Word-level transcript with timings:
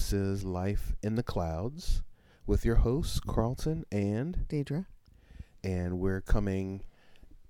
This 0.00 0.14
is 0.14 0.44
Life 0.44 0.94
in 1.02 1.16
the 1.16 1.22
Clouds 1.22 2.00
with 2.46 2.64
your 2.64 2.76
hosts, 2.76 3.20
Carlton 3.20 3.84
and 3.92 4.46
Deidre. 4.48 4.86
and 5.62 5.98
we're 6.00 6.22
coming 6.22 6.80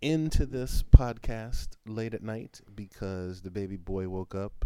into 0.03 0.47
this 0.47 0.83
podcast 0.83 1.69
late 1.87 2.13
at 2.13 2.25
night 2.25 2.61
because 2.75 3.43
the 3.43 3.53
baby 3.53 3.77
boy 3.77 4.09
woke 4.09 4.35
up 4.35 4.65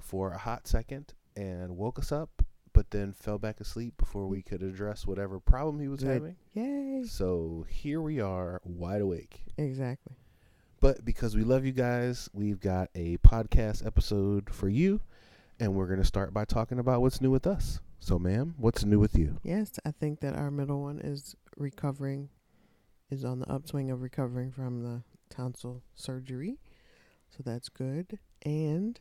for 0.00 0.32
a 0.32 0.38
hot 0.38 0.66
second 0.66 1.12
and 1.36 1.76
woke 1.76 1.98
us 1.98 2.10
up, 2.10 2.42
but 2.72 2.90
then 2.90 3.12
fell 3.12 3.38
back 3.38 3.60
asleep 3.60 3.92
before 3.98 4.26
we 4.26 4.40
could 4.40 4.62
address 4.62 5.06
whatever 5.06 5.38
problem 5.38 5.80
he 5.80 5.88
was 5.88 6.00
Good. 6.02 6.10
having. 6.10 6.36
Yay. 6.54 7.04
So 7.06 7.66
here 7.68 8.00
we 8.00 8.18
are, 8.20 8.62
wide 8.64 9.02
awake. 9.02 9.42
Exactly. 9.58 10.16
But 10.80 11.04
because 11.04 11.36
we 11.36 11.44
love 11.44 11.66
you 11.66 11.72
guys, 11.72 12.30
we've 12.32 12.60
got 12.60 12.88
a 12.94 13.18
podcast 13.18 13.86
episode 13.86 14.48
for 14.50 14.70
you, 14.70 15.02
and 15.60 15.74
we're 15.74 15.86
going 15.86 16.00
to 16.00 16.04
start 16.06 16.32
by 16.34 16.44
talking 16.44 16.78
about 16.78 17.00
what's 17.00 17.20
new 17.20 17.30
with 17.30 17.46
us. 17.46 17.80
So, 18.00 18.18
ma'am, 18.18 18.54
what's 18.58 18.84
new 18.84 18.98
with 18.98 19.16
you? 19.16 19.38
Yes, 19.42 19.78
I 19.84 19.90
think 19.90 20.20
that 20.20 20.34
our 20.34 20.50
middle 20.50 20.82
one 20.82 20.98
is 20.98 21.34
recovering, 21.56 22.28
is 23.10 23.24
on 23.24 23.38
the 23.40 23.50
upswing 23.50 23.90
of 23.90 24.02
recovering 24.02 24.50
from 24.52 24.82
the 24.82 25.02
tonsil 25.30 25.82
surgery. 25.94 26.58
So 27.30 27.42
that's 27.44 27.68
good. 27.68 28.18
And 28.44 29.00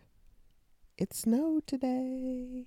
it 0.98 1.14
snowed 1.14 1.68
today. 1.68 2.66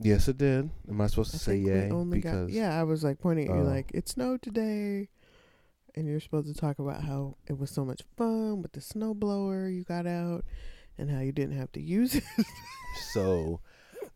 Yes, 0.00 0.26
it 0.26 0.38
did. 0.38 0.70
Am 0.88 1.00
I 1.00 1.06
supposed 1.06 1.30
to 1.30 1.36
I 1.36 1.38
say 1.38 1.56
yay? 1.58 1.88
Because 2.10 2.48
got, 2.48 2.50
yeah, 2.50 2.78
I 2.78 2.82
was 2.82 3.04
like 3.04 3.20
pointing 3.20 3.48
at 3.48 3.54
you 3.54 3.62
Oh. 3.62 3.64
like, 3.64 3.90
it 3.94 4.08
snowed 4.08 4.42
today. 4.42 5.08
And 5.94 6.06
you're 6.08 6.20
supposed 6.20 6.52
to 6.52 6.58
talk 6.58 6.78
about 6.78 7.04
how 7.04 7.36
it 7.46 7.58
was 7.58 7.70
so 7.70 7.84
much 7.84 8.02
fun 8.16 8.62
with 8.62 8.72
the 8.72 8.80
snow 8.80 9.14
blower 9.14 9.68
you 9.68 9.84
got 9.84 10.06
out 10.06 10.44
and 10.98 11.10
how 11.10 11.20
you 11.20 11.32
didn't 11.32 11.56
have 11.56 11.72
to 11.72 11.80
use 11.80 12.14
it. 12.14 12.24
so 13.12 13.60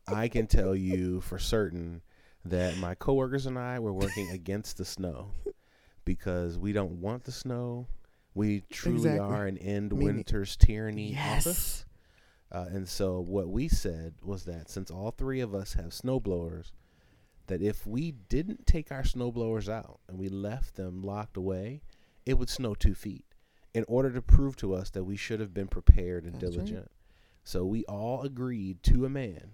I 0.06 0.28
can 0.28 0.46
tell 0.46 0.74
you 0.74 1.20
for 1.20 1.38
certain 1.38 2.02
that 2.44 2.76
my 2.78 2.94
coworkers 2.94 3.46
and 3.46 3.58
I 3.58 3.78
were 3.80 3.92
working 3.92 4.30
against 4.30 4.78
the 4.78 4.84
snow 4.84 5.32
because 6.04 6.58
we 6.58 6.72
don't 6.72 7.00
want 7.00 7.24
the 7.24 7.32
snow. 7.32 7.88
We 8.34 8.62
truly 8.70 8.96
Exactly. 9.10 9.18
are 9.20 9.46
an 9.46 9.58
end 9.58 9.92
winter's 9.92 10.56
tyranny 10.56 11.12
Yes. 11.12 11.46
office. 11.46 11.86
Uh, 12.52 12.66
and 12.70 12.88
so 12.88 13.20
what 13.20 13.48
we 13.48 13.66
said 13.66 14.14
was 14.22 14.44
that 14.44 14.70
since 14.70 14.90
all 14.90 15.10
three 15.10 15.40
of 15.40 15.54
us 15.54 15.72
have 15.72 15.86
snowblowers, 15.86 16.70
that 17.48 17.60
if 17.62 17.84
we 17.86 18.12
didn't 18.12 18.66
take 18.66 18.92
our 18.92 19.02
snowblowers 19.02 19.68
out 19.68 19.98
and 20.08 20.18
we 20.18 20.28
left 20.28 20.76
them 20.76 21.02
locked 21.02 21.36
away, 21.36 21.80
it 22.24 22.34
would 22.38 22.48
snow 22.48 22.74
two 22.74 22.94
feet. 22.94 23.24
In 23.76 23.84
order 23.88 24.10
to 24.10 24.22
prove 24.22 24.56
to 24.56 24.72
us 24.74 24.88
that 24.90 25.04
we 25.04 25.16
should 25.16 25.38
have 25.38 25.52
been 25.52 25.68
prepared 25.68 26.24
and 26.24 26.32
That's 26.34 26.56
right. 26.56 26.64
diligent. 26.64 26.90
So 27.44 27.66
we 27.66 27.84
all 27.84 28.22
agreed 28.22 28.82
to 28.84 29.04
a 29.04 29.10
man 29.10 29.50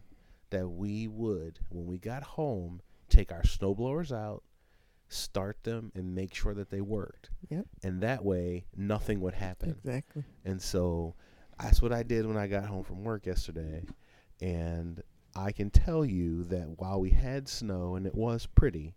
that 0.50 0.68
we 0.68 1.08
would, 1.08 1.58
when 1.70 1.86
we 1.86 1.98
got 1.98 2.22
home, 2.22 2.82
take 3.08 3.32
our 3.32 3.42
snowblowers 3.42 4.12
out, 4.12 4.44
start 5.08 5.64
them, 5.64 5.90
and 5.96 6.14
make 6.14 6.34
sure 6.34 6.54
that 6.54 6.70
they 6.70 6.80
worked. 6.80 7.30
Yep. 7.50 7.66
And 7.82 8.00
that 8.02 8.24
way, 8.24 8.64
nothing 8.76 9.20
would 9.22 9.34
happen. 9.34 9.70
Exactly. 9.70 10.22
And 10.44 10.62
so 10.62 11.16
that's 11.60 11.82
what 11.82 11.92
I 11.92 12.04
did 12.04 12.24
when 12.24 12.36
I 12.36 12.46
got 12.46 12.66
home 12.66 12.84
from 12.84 13.02
work 13.02 13.26
yesterday. 13.26 13.82
And 14.40 15.02
I 15.34 15.50
can 15.50 15.68
tell 15.70 16.04
you 16.04 16.44
that 16.44 16.78
while 16.78 17.00
we 17.00 17.10
had 17.10 17.48
snow 17.48 17.96
and 17.96 18.06
it 18.06 18.14
was 18.14 18.46
pretty, 18.46 18.94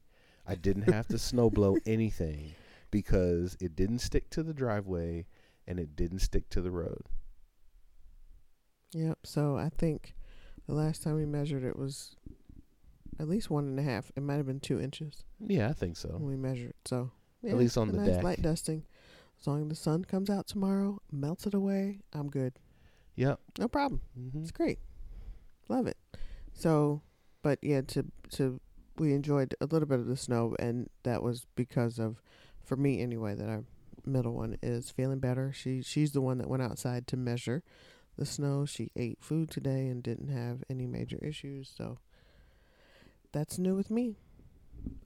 I 0.48 0.54
didn't 0.54 0.94
have 0.94 1.08
to 1.08 1.18
snow 1.18 1.50
blow 1.50 1.78
anything 1.88 2.54
because 2.92 3.58
it 3.60 3.76
didn't 3.76 4.00
stick 4.00 4.30
to 4.32 4.44
the 4.44 4.54
driveway 4.54 5.26
and 5.68 5.80
it 5.80 5.96
didn't 5.96 6.20
stick 6.20 6.50
to 6.50 6.62
the 6.62 6.72
road. 6.72 7.04
Yep. 8.94 9.20
So 9.24 9.58
I 9.58 9.70
think 9.70 10.16
the 10.68 10.74
last 10.74 11.04
time 11.04 11.16
we 11.16 11.26
measured 11.26 11.64
it 11.64 11.78
was 11.78 12.16
at 13.20 13.28
least 13.28 13.50
one 13.50 13.66
and 13.66 13.80
a 13.80 13.84
half. 13.84 14.12
It 14.16 14.24
might 14.24 14.36
have 14.36 14.46
been 14.46 14.60
two 14.60 14.80
inches 14.80 15.24
Yeah, 15.40 15.70
I 15.70 15.74
think 15.74 15.98
so. 15.98 16.10
when 16.10 16.26
we 16.28 16.36
measured. 16.38 16.74
So 16.86 17.12
yeah, 17.42 17.54
least 17.56 17.78
on 17.78 17.92
the 17.92 17.98
nice 17.98 18.16
deck. 18.16 18.24
light 18.24 18.42
dusting. 18.42 18.84
As 19.40 19.48
long 19.48 19.64
as 19.64 19.70
the 19.70 19.76
sun 19.76 20.06
comes 20.06 20.30
out 20.30 20.48
tomorrow, 20.48 21.02
melts 21.12 21.46
it 21.46 21.54
away, 21.54 22.00
I'm 22.14 22.30
good. 22.30 22.54
Yep. 23.16 23.40
No 23.60 23.68
problem. 23.68 24.02
hmm 24.18 24.42
It's 24.42 24.52
great. 24.52 24.80
Love 25.68 25.88
it. 25.88 25.98
So, 26.54 27.02
but 27.42 27.60
yeah, 27.62 27.82
to 27.82 28.06
to 28.32 28.62
we 28.98 29.14
enjoyed 29.14 29.56
a 29.60 29.66
little 29.66 29.88
bit 29.88 30.00
of 30.00 30.08
the 30.08 30.16
snow, 30.16 30.56
and 30.58 30.90
that 31.04 31.22
was 31.22 31.46
because 31.56 32.00
of, 32.00 32.22
for 32.66 32.76
me 32.76 33.02
anyway, 33.02 33.36
that 33.36 33.50
our 33.50 33.64
middle 34.06 34.34
one 34.34 34.58
is 34.62 34.90
feeling 34.92 35.20
better. 35.20 35.52
She 35.54 35.82
she's 35.82 36.12
the 36.12 36.22
one 36.22 36.38
that 36.38 36.50
went 36.50 36.64
outside 36.64 37.08
to 37.08 37.18
measure 37.18 37.64
the 38.18 38.26
snow. 38.26 38.66
She 38.66 38.92
ate 38.96 39.20
food 39.22 39.50
today 39.50 39.88
and 39.88 40.04
didn't 40.04 40.30
have 40.30 40.64
any 40.70 40.86
major 40.86 41.20
issues. 41.22 41.72
So 41.76 42.00
that's 43.32 43.58
new 43.58 43.76
with 43.76 43.90
me. 43.90 44.18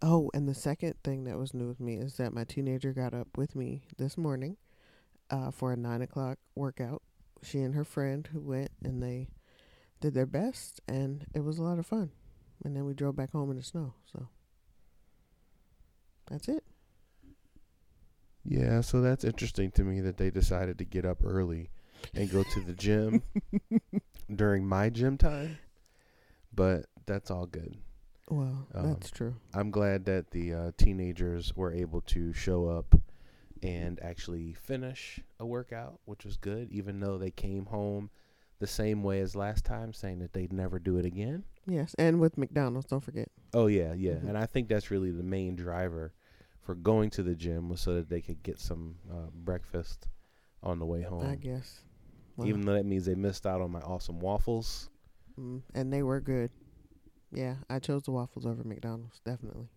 Oh, 0.01 0.29
and 0.33 0.47
the 0.47 0.53
second 0.53 0.95
thing 1.03 1.23
that 1.23 1.37
was 1.37 1.53
new 1.53 1.67
with 1.67 1.79
me 1.79 1.95
is 1.95 2.17
that 2.17 2.33
my 2.33 2.43
teenager 2.43 2.91
got 2.91 3.13
up 3.13 3.37
with 3.37 3.55
me 3.55 3.83
this 3.97 4.17
morning 4.17 4.57
uh, 5.29 5.51
for 5.51 5.71
a 5.71 5.77
nine 5.77 6.01
o'clock 6.01 6.37
workout. 6.55 7.01
She 7.41 7.59
and 7.59 7.75
her 7.75 7.85
friend 7.85 8.27
who 8.31 8.41
went 8.41 8.71
and 8.83 9.01
they 9.01 9.29
did 10.01 10.13
their 10.13 10.25
best, 10.25 10.81
and 10.87 11.25
it 11.33 11.43
was 11.43 11.57
a 11.57 11.63
lot 11.63 11.79
of 11.79 11.85
fun. 11.85 12.11
And 12.63 12.75
then 12.75 12.85
we 12.85 12.93
drove 12.93 13.15
back 13.15 13.31
home 13.31 13.49
in 13.51 13.57
the 13.57 13.63
snow. 13.63 13.93
So 14.11 14.27
that's 16.29 16.47
it. 16.47 16.63
Yeah, 18.49 18.81
so 18.81 18.99
that's 19.01 19.23
interesting 19.23 19.69
to 19.71 19.83
me 19.83 20.01
that 20.01 20.17
they 20.17 20.31
decided 20.31 20.79
to 20.79 20.83
get 20.85 21.05
up 21.05 21.19
early 21.23 21.69
and 22.15 22.31
go 22.31 22.41
to 22.43 22.59
the 22.61 22.73
gym 22.73 23.21
during 24.35 24.65
my 24.67 24.89
gym 24.89 25.17
time. 25.17 25.59
But 26.53 26.88
that's 27.05 27.29
all 27.29 27.45
good. 27.45 27.77
Well, 28.27 28.67
Um, 28.73 28.93
that's 28.93 29.11
true. 29.11 29.35
I'm 29.53 29.69
glad 29.69 30.05
that 30.05 30.31
the 30.31 30.53
uh, 30.53 30.71
teenagers 30.77 31.55
were 31.55 31.71
able 31.71 32.01
to 32.01 32.33
show 32.33 32.67
up 32.67 32.95
and 33.61 33.99
actually 34.01 34.53
finish 34.53 35.19
a 35.39 35.45
workout, 35.45 35.99
which 36.05 36.25
was 36.25 36.38
good, 36.38 36.71
even 36.71 36.99
though 37.01 37.19
they 37.19 37.31
came 37.31 37.67
home 37.67 38.09
the 38.57 38.67
same 38.67 39.03
way 39.03 39.19
as 39.21 39.35
last 39.35 39.63
time, 39.63 39.93
saying 39.93 40.19
that 40.19 40.33
they'd 40.33 40.51
never 40.53 40.79
do 40.79 40.97
it 40.97 41.05
again. 41.05 41.43
Yes, 41.67 41.95
and 41.99 42.19
with 42.19 42.35
McDonald's, 42.38 42.88
don't 42.88 43.03
forget. 43.03 43.29
Oh, 43.53 43.67
yeah, 43.67 43.93
yeah. 43.93 44.13
Mhm. 44.13 44.29
And 44.29 44.38
I 44.39 44.47
think 44.47 44.69
that's 44.69 44.89
really 44.89 45.11
the 45.11 45.21
main 45.23 45.55
driver 45.55 46.13
for 46.69 46.75
going 46.75 47.09
to 47.09 47.24
the 47.24 47.34
gym 47.34 47.68
was 47.68 47.81
so 47.81 47.96
that 47.96 48.09
they 48.09 48.22
could 48.22 48.44
get 48.44 48.59
some 48.59 48.94
uh, 49.12 49.31
breakfast 49.34 50.07
on 50.62 50.78
the 50.78 50.85
way 50.85 51.02
home. 51.02 51.25
I 51.25 51.34
guess. 51.34 51.80
Even 52.46 52.62
though 52.62 52.74
that 52.74 52.85
means 52.85 53.07
they 53.07 53.16
missed 53.16 53.47
out 53.47 53.59
on 53.59 53.72
my 53.72 53.80
awesome 53.80 54.19
waffles. 54.19 54.91
mm, 55.40 55.63
and 55.74 55.91
they 55.91 56.03
were 56.03 56.22
good. 56.22 56.52
Yeah, 57.31 57.56
I 57.72 57.80
chose 57.80 58.03
the 58.03 58.12
waffles 58.12 58.46
over 58.46 58.63
McDonald's, 58.63 59.19
definitely. 59.25 59.68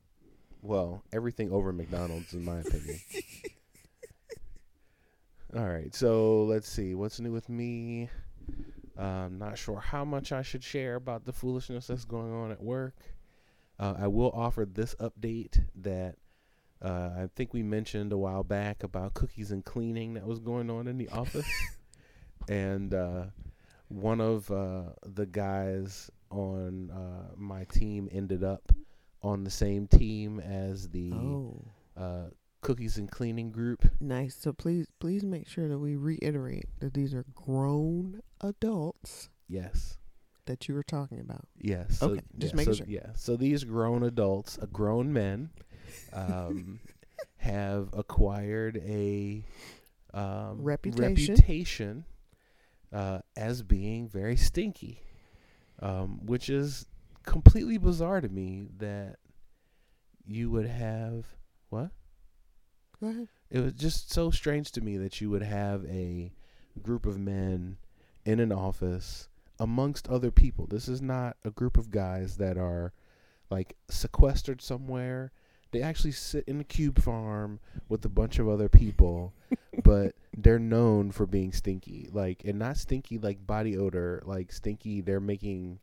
Well, 0.60 1.02
everything 1.14 1.50
over 1.50 1.72
McDonald's, 1.72 2.34
in 2.34 2.44
my 2.44 2.58
opinion. 2.58 3.00
All 5.56 5.66
right, 5.66 5.94
so 5.94 6.44
let's 6.44 6.68
see 6.68 6.94
what's 6.94 7.20
new 7.20 7.32
with 7.32 7.48
me. 7.48 8.10
I'm 8.98 9.38
not 9.38 9.56
sure 9.56 9.80
how 9.80 10.04
much 10.04 10.30
I 10.30 10.42
should 10.42 10.62
share 10.62 10.96
about 10.96 11.24
the 11.24 11.32
foolishness 11.32 11.86
that's 11.86 12.04
going 12.04 12.34
on 12.34 12.52
at 12.52 12.62
work. 12.62 12.96
Uh, 13.78 13.94
I 13.98 14.08
will 14.08 14.30
offer 14.32 14.66
this 14.66 14.94
update 15.00 15.58
that 15.76 16.16
uh, 16.82 17.10
I 17.16 17.28
think 17.36 17.52
we 17.54 17.62
mentioned 17.62 18.12
a 18.12 18.18
while 18.18 18.42
back 18.44 18.82
about 18.82 19.14
cookies 19.14 19.50
and 19.52 19.64
cleaning 19.64 20.14
that 20.14 20.26
was 20.26 20.40
going 20.40 20.68
on 20.70 20.88
in 20.88 20.98
the 20.98 21.08
office, 21.10 21.46
and 22.48 22.92
uh, 22.94 23.24
one 23.88 24.20
of 24.20 24.50
uh, 24.50 24.90
the 25.06 25.26
guys 25.26 26.10
on 26.30 26.90
uh, 26.90 27.32
my 27.36 27.64
team 27.64 28.08
ended 28.10 28.42
up 28.42 28.72
on 29.22 29.44
the 29.44 29.50
same 29.50 29.86
team 29.86 30.40
as 30.40 30.88
the 30.88 31.12
Oh, 31.12 31.62
uh, 31.96 32.24
cookies 32.62 32.96
and 32.98 33.10
cleaning 33.10 33.50
group. 33.52 33.84
nice. 34.00 34.34
So 34.34 34.52
please, 34.52 34.86
please 34.98 35.22
make 35.24 35.46
sure 35.48 35.68
that 35.68 35.78
we 35.78 35.94
reiterate 35.96 36.66
that 36.80 36.94
these 36.94 37.14
are 37.14 37.24
grown 37.34 38.20
adults 38.40 39.28
Yes. 39.48 39.98
that 40.46 40.66
you 40.68 40.74
were 40.74 40.82
talking 40.82 41.20
about. 41.20 41.46
Yes. 41.60 41.98
So, 41.98 42.10
Okay, 42.12 42.22
just 42.38 42.54
yeah, 42.54 42.56
making 42.56 42.72
so, 42.72 42.76
sure. 42.78 42.86
Yeah. 42.88 43.10
So 43.14 43.36
these 43.36 43.62
grown 43.64 44.02
adults, 44.02 44.58
uh, 44.60 44.66
grown 44.66 45.12
men, 45.12 45.50
um, 46.12 46.80
have 47.38 47.88
acquired 47.92 48.76
a 48.78 49.44
um, 50.14 50.62
Reputation. 50.62 51.34
reputation 51.34 52.04
uh, 52.92 53.20
as 53.36 53.62
being 53.62 54.08
very 54.08 54.36
stinky, 54.36 55.00
um, 55.80 56.24
which 56.24 56.50
is 56.50 56.86
completely 57.24 57.78
bizarre 57.78 58.20
to 58.20 58.28
me 58.28 58.68
that 58.78 59.16
you 60.26 60.50
would 60.50 60.66
have 60.66 61.26
what? 61.70 61.90
Go 63.00 63.08
ahead. 63.08 63.28
it 63.50 63.60
was 63.60 63.72
just 63.72 64.12
so 64.12 64.30
strange 64.30 64.70
to 64.72 64.80
me 64.80 64.96
that 64.98 65.20
you 65.20 65.28
would 65.30 65.42
have 65.42 65.84
a 65.86 66.32
group 66.80 67.06
of 67.06 67.18
men 67.18 67.78
in 68.24 68.38
an 68.38 68.52
office 68.52 69.28
amongst 69.58 70.08
other 70.08 70.30
people. 70.30 70.66
This 70.66 70.88
is 70.88 71.02
not 71.02 71.36
a 71.44 71.50
group 71.50 71.76
of 71.76 71.90
guys 71.90 72.36
that 72.36 72.56
are 72.56 72.92
like 73.50 73.76
sequestered 73.88 74.62
somewhere. 74.62 75.32
They 75.72 75.82
actually 75.82 76.12
sit 76.12 76.44
in 76.46 76.60
a 76.60 76.64
cube 76.64 77.02
farm 77.02 77.58
with 77.88 78.04
a 78.04 78.08
bunch 78.10 78.38
of 78.38 78.48
other 78.48 78.68
people, 78.68 79.32
but 79.84 80.14
they're 80.36 80.58
known 80.58 81.10
for 81.10 81.26
being 81.26 81.52
stinky, 81.52 82.08
like 82.12 82.42
and 82.44 82.58
not 82.58 82.76
stinky 82.76 83.18
like 83.18 83.46
body 83.46 83.76
odor, 83.76 84.22
like 84.26 84.52
stinky. 84.52 85.00
They're 85.00 85.20
making, 85.20 85.80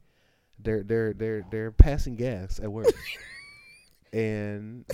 they're 0.59 0.83
they're 0.83 1.13
they're 1.13 1.43
they're 1.51 1.71
passing 1.71 2.15
gas 2.15 2.59
at 2.59 2.71
work, 2.71 2.85
and 4.13 4.85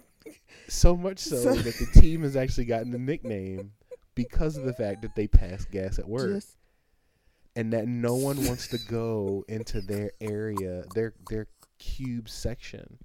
so 0.68 0.96
much 0.96 1.18
so, 1.18 1.36
So- 1.36 1.54
that 1.54 1.74
the 1.78 2.00
team 2.00 2.22
has 2.22 2.36
actually 2.36 2.64
gotten 2.66 2.90
the 2.90 2.98
nickname 2.98 3.72
because 4.14 4.56
of 4.56 4.64
the 4.64 4.72
fact 4.72 5.02
that 5.02 5.14
they 5.14 5.26
pass 5.26 5.64
gas 5.66 5.98
at 5.98 6.08
work, 6.08 6.30
Just 6.34 6.56
and 7.56 7.72
that 7.72 7.86
no 7.86 8.14
one 8.14 8.44
wants 8.46 8.68
to 8.68 8.78
go 8.88 9.44
into 9.48 9.80
their 9.80 10.12
area, 10.20 10.84
their 10.94 11.12
their 11.28 11.46
cube 11.78 12.28
section, 12.28 12.98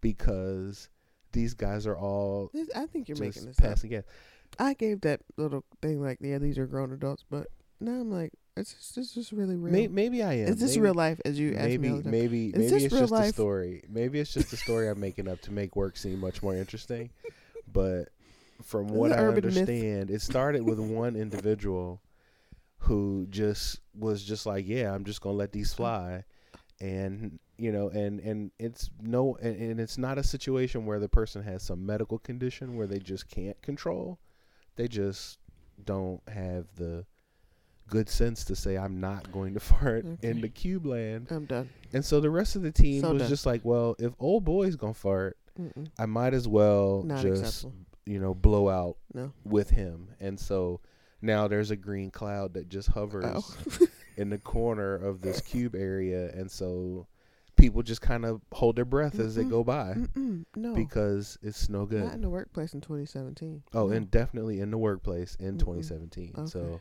because 0.00 0.88
these 1.32 1.54
guys 1.54 1.86
are 1.86 1.96
all 1.96 2.50
this, 2.52 2.68
I 2.74 2.86
think 2.86 3.08
you're 3.08 3.18
making 3.18 3.46
this 3.46 3.58
up. 3.58 3.64
passing 3.64 3.90
gas. 3.90 4.04
I 4.58 4.74
gave 4.74 5.02
that 5.02 5.20
little 5.36 5.64
thing 5.82 6.00
like, 6.00 6.18
yeah, 6.20 6.38
these 6.38 6.58
are 6.58 6.66
grown 6.66 6.92
adults, 6.92 7.24
but 7.28 7.48
now 7.80 7.92
I'm 7.92 8.10
like, 8.10 8.32
it's 8.56 8.72
just, 8.74 8.98
it's 8.98 9.14
just 9.14 9.32
really 9.32 9.56
real. 9.56 9.72
Maybe, 9.72 9.92
maybe 9.92 10.22
I 10.22 10.34
am. 10.34 10.48
Is 10.48 10.56
this 10.58 10.72
maybe, 10.72 10.80
real 10.80 10.94
life? 10.94 11.20
As 11.24 11.38
you 11.38 11.54
asked 11.54 11.68
me, 11.68 11.78
maybe 11.78 11.88
all 11.90 11.96
the 11.98 12.02
time? 12.04 12.12
maybe 12.12 12.46
Is 12.48 12.54
maybe 12.54 12.68
this 12.68 12.84
it's 12.84 12.92
real 12.92 13.02
just 13.02 13.12
a 13.12 13.14
life? 13.14 13.34
story. 13.34 13.84
Maybe 13.88 14.18
it's 14.18 14.32
just 14.32 14.52
a 14.52 14.56
story 14.56 14.88
I'm 14.88 14.98
making 14.98 15.28
up 15.28 15.40
to 15.42 15.52
make 15.52 15.76
work 15.76 15.96
seem 15.96 16.18
much 16.20 16.42
more 16.42 16.54
interesting. 16.54 17.10
But 17.70 18.08
from 18.62 18.88
what 18.88 19.12
I 19.12 19.16
urban 19.16 19.44
myth. 19.44 19.56
understand, 19.58 20.10
it 20.10 20.22
started 20.22 20.62
with 20.62 20.80
one 20.80 21.14
individual 21.14 22.00
who 22.78 23.26
just 23.30 23.80
was 23.94 24.24
just 24.24 24.46
like, 24.46 24.66
"Yeah, 24.66 24.92
I'm 24.92 25.04
just 25.04 25.20
gonna 25.20 25.36
let 25.36 25.52
these 25.52 25.72
uh, 25.72 25.76
fly," 25.76 26.24
and 26.80 27.38
you 27.58 27.72
know, 27.72 27.88
and 27.88 28.20
and 28.20 28.50
it's 28.58 28.88
no, 29.02 29.36
and, 29.42 29.56
and 29.60 29.80
it's 29.80 29.98
not 29.98 30.16
a 30.18 30.22
situation 30.22 30.86
where 30.86 31.00
the 31.00 31.08
person 31.08 31.42
has 31.42 31.62
some 31.62 31.84
medical 31.84 32.18
condition 32.18 32.76
where 32.76 32.86
they 32.86 32.98
just 33.00 33.28
can't 33.28 33.60
control. 33.62 34.18
They 34.76 34.88
just 34.88 35.38
don't 35.84 36.20
have 36.28 36.66
the 36.76 37.04
good 37.88 38.08
sense 38.08 38.44
to 38.44 38.54
say, 38.56 38.76
"I'm 38.78 39.00
not 39.00 39.32
going 39.32 39.54
to 39.54 39.60
fart 39.72 40.04
in 40.22 40.40
the 40.40 40.48
cube 40.48 40.86
land." 40.86 41.28
I'm 41.30 41.46
done. 41.46 41.68
And 41.92 42.04
so 42.04 42.20
the 42.20 42.30
rest 42.30 42.54
of 42.56 42.62
the 42.62 42.70
team 42.72 43.00
So 43.02 43.12
was 43.12 43.22
done. 43.22 43.28
just 43.28 43.46
like, 43.46 43.64
well, 43.64 43.96
if 43.98 44.12
old 44.20 44.44
boy's 44.44 44.76
gonna 44.76 44.94
fart, 44.94 45.36
Mm-mm. 45.60 45.88
I 45.98 46.06
might 46.06 46.34
as 46.34 46.46
well 46.46 47.02
Not 47.02 47.22
just 47.22 47.42
acceptable. 47.64 47.74
you 48.06 48.20
know 48.20 48.34
blow 48.34 48.68
out 48.68 48.96
No. 49.14 49.32
with 49.44 49.70
him. 49.70 50.10
And 50.20 50.38
so 50.38 50.80
now 51.20 51.48
there's 51.48 51.72
a 51.72 51.76
green 51.76 52.10
cloud 52.12 52.54
that 52.54 52.68
just 52.68 52.88
hovers 52.90 53.24
Oh. 53.26 53.86
in 54.16 54.30
the 54.30 54.38
corner 54.38 54.94
of 54.94 55.20
this 55.22 55.40
cube 55.40 55.74
area, 55.74 56.30
and 56.34 56.48
so 56.50 57.06
people 57.58 57.82
just 57.82 58.00
kind 58.00 58.24
of 58.24 58.40
hold 58.52 58.76
their 58.76 58.84
breath 58.84 59.18
as 59.18 59.34
they 59.34 59.44
go 59.44 59.62
by 59.64 59.94
Mm-mm. 59.94 60.44
No. 60.56 60.74
because 60.74 61.36
it's 61.42 61.68
no 61.68 61.84
good. 61.84 62.04
Not 62.04 62.14
in 62.14 62.20
the 62.22 62.30
workplace 62.30 62.72
in 62.74 62.80
2017. 62.80 63.62
Oh, 63.74 63.86
No. 63.88 63.92
and 63.92 64.10
definitely 64.10 64.60
in 64.60 64.70
the 64.70 64.78
workplace 64.78 65.36
in 65.40 65.56
Mm-mm. 65.56 65.60
2017. 65.60 66.34
Okay. 66.38 66.46
So, 66.48 66.80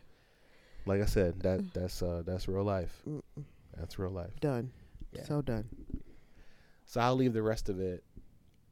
like 0.86 1.02
I 1.02 1.06
said, 1.06 1.40
that 1.42 1.74
that's 1.74 2.02
uh 2.02 2.24
that's 2.26 2.48
real 2.48 2.64
life. 2.64 3.02
Mm-mm. 3.08 3.44
That's 3.78 4.00
real 4.00 4.12
life. 4.12 4.40
done. 4.40 4.72
Yeah. 5.12 5.24
So 5.24 5.42
done. 5.42 5.66
So 6.86 7.02
I'll 7.02 7.16
leave 7.16 7.34
the 7.34 7.42
rest 7.44 7.70
of 7.70 7.80
it. 7.80 8.04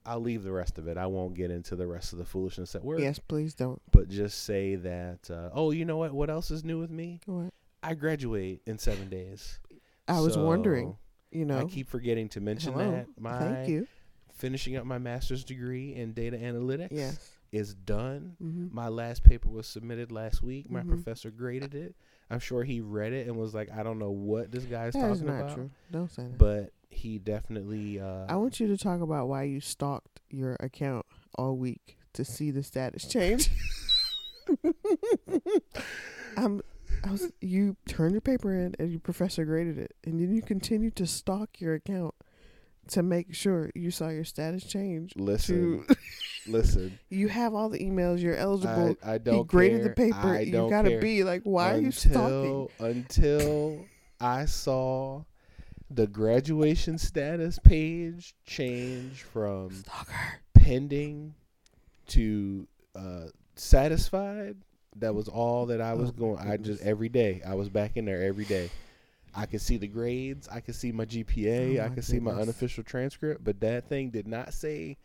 I'll 0.06 0.22
leave 0.22 0.44
the 0.44 0.52
rest 0.52 0.78
of 0.78 0.88
it. 0.88 0.98
I 0.98 1.08
won't 1.08 1.34
get 1.34 1.50
into 1.50 1.76
the 1.76 1.88
rest 1.88 2.14
of 2.14 2.20
the 2.20 2.26
foolishness 2.26 2.76
at 2.76 2.84
work. 2.84 3.00
Yes, 3.00 3.18
please 3.20 3.56
don't. 3.56 3.82
But 3.92 4.08
just 4.08 4.44
say 4.44 4.76
that. 4.76 5.30
Uh, 5.30 5.50
oh, 5.52 5.72
you 5.72 5.84
know 5.84 5.98
what? 5.98 6.14
What 6.14 6.30
else 6.30 6.52
is 6.52 6.64
new 6.64 6.80
with 6.80 6.92
me? 6.92 7.20
What? 7.26 7.52
I 7.82 7.96
graduate 7.96 8.62
in 8.68 8.78
seven 8.78 9.10
days. 9.10 9.60
I 10.08 10.20
was 10.20 10.36
So, 10.36 10.46
wondering. 10.46 10.96
You 11.36 11.46
know. 11.46 11.60
I 11.60 11.66
keep 11.66 11.90
forgetting 11.90 12.30
to 12.30 12.42
mention 12.42 12.74
Hello. 12.74 12.92
that 12.92 13.08
my 13.20 13.38
Thank 13.40 13.70
you. 13.70 13.88
finishing 14.34 14.76
up 14.78 14.86
my 14.86 14.98
master's 14.98 15.44
degree 15.44 15.94
in 15.96 16.14
data 16.14 16.38
analytics 16.38 16.90
Yes. 16.92 17.32
is 17.52 17.74
done. 17.74 18.36
Mm-hmm. 18.42 18.74
My 18.76 18.88
last 18.88 19.24
paper 19.24 19.50
was 19.50 19.68
submitted 19.68 20.12
last 20.12 20.42
week. 20.42 20.70
My 20.70 20.82
Mhm. 20.82 20.88
professor 20.90 21.32
graded 21.32 21.76
it. 21.76 21.96
I'm 22.30 22.40
sure 22.40 22.64
he 22.64 22.82
read 22.82 23.14
it 23.14 23.28
and 23.28 23.38
was 23.38 23.54
like, 23.54 23.70
I 23.72 23.84
don't 23.84 24.00
know 24.00 24.12
what 24.12 24.52
this 24.52 24.66
That 24.66 24.88
is 24.88 24.94
talking 24.96 25.26
not 25.26 25.42
about. 25.42 25.54
true. 25.56 25.70
Don't 25.92 26.12
say 26.12 26.24
that. 26.24 26.38
But 26.38 26.72
he 26.90 27.20
definitely. 27.20 28.00
Uh, 28.00 28.26
I 28.28 28.36
want 28.38 28.60
you 28.60 28.68
to 28.68 28.78
talk 28.78 29.02
about 29.02 29.28
why 29.28 29.44
you 29.44 29.60
stalked 29.62 30.22
your 30.30 30.56
account 30.60 31.06
all 31.38 31.56
week 31.58 31.98
to 32.14 32.24
see 32.26 32.50
the 32.52 32.64
status 32.64 33.06
change. 33.08 33.50
I'm, 36.38 36.62
I 37.06 37.12
was, 37.12 37.32
you 37.42 37.76
turned 37.88 38.14
your 38.14 38.22
paper 38.22 38.54
in 38.54 38.76
and 38.80 38.90
your 38.92 39.00
professor 39.00 39.46
graded 39.46 39.78
it, 39.78 39.96
and 40.04 40.20
then 40.20 40.34
you 40.34 40.42
continued 40.42 40.96
to 40.98 41.06
stalk 41.08 41.60
your 41.62 41.76
account 41.76 42.16
to 42.90 43.04
make 43.04 43.34
sure 43.34 43.72
you 43.76 43.92
saw 43.92 44.10
your 44.10 44.24
status 44.24 44.64
change. 44.64 45.14
listen, 45.16 45.86
To 45.88 45.96
listen. 46.48 47.00
you 47.10 47.28
have 47.30 47.54
all 47.54 47.70
the 47.70 47.80
emails, 47.80 48.22
you're 48.22 48.36
eligible. 48.36 48.96
I, 49.04 49.14
I 49.14 49.18
don't 49.18 49.38
he 49.38 49.44
graded 49.44 49.80
care. 49.82 49.90
the 49.90 49.96
paper. 49.96 50.42
You 50.42 50.70
gotta 50.70 51.00
be 51.00 51.24
like, 51.24 51.42
why 51.44 51.74
are 51.74 51.78
you 51.80 51.86
until, 51.88 52.70
stalking? 52.80 52.86
Until 52.88 53.86
I 54.20 54.46
saw 54.46 55.24
the 55.90 56.08
graduation 56.08 56.98
status 56.98 57.60
page 57.60 58.34
change 58.46 59.22
from 59.22 59.72
Stalker. 59.72 60.14
pending 60.54 61.34
to 62.08 62.68
uh, 62.96 63.26
satisfied. 63.56 64.58
That 64.98 65.14
was 65.14 65.28
all 65.28 65.66
that 65.68 65.82
I 65.82 65.94
was 65.94 66.10
Oh 66.10 66.14
going. 66.14 66.40
I 66.40 66.58
just 66.58 66.82
every 66.82 67.10
day 67.10 67.42
I 67.46 67.54
was 67.56 67.70
back 67.70 67.98
in 67.98 68.06
there 68.06 68.22
every 68.22 68.46
day. 68.46 68.70
I 69.38 69.46
could 69.46 69.62
see 69.62 69.76
the 69.78 69.88
grades. 69.88 70.48
I 70.48 70.62
could 70.62 70.76
see 70.76 70.92
my 70.94 71.06
GPA. 71.06 71.80
Oh 71.80 71.84
I 71.86 71.90
my 71.90 71.96
could 71.96 72.06
see 72.06 72.20
my 72.20 72.32
unofficial 72.32 72.84
transcript. 72.84 73.44
But 73.44 73.60
that 73.60 73.90
thing 73.90 74.10
did 74.10 74.28
not 74.28 74.54
say 74.54 74.98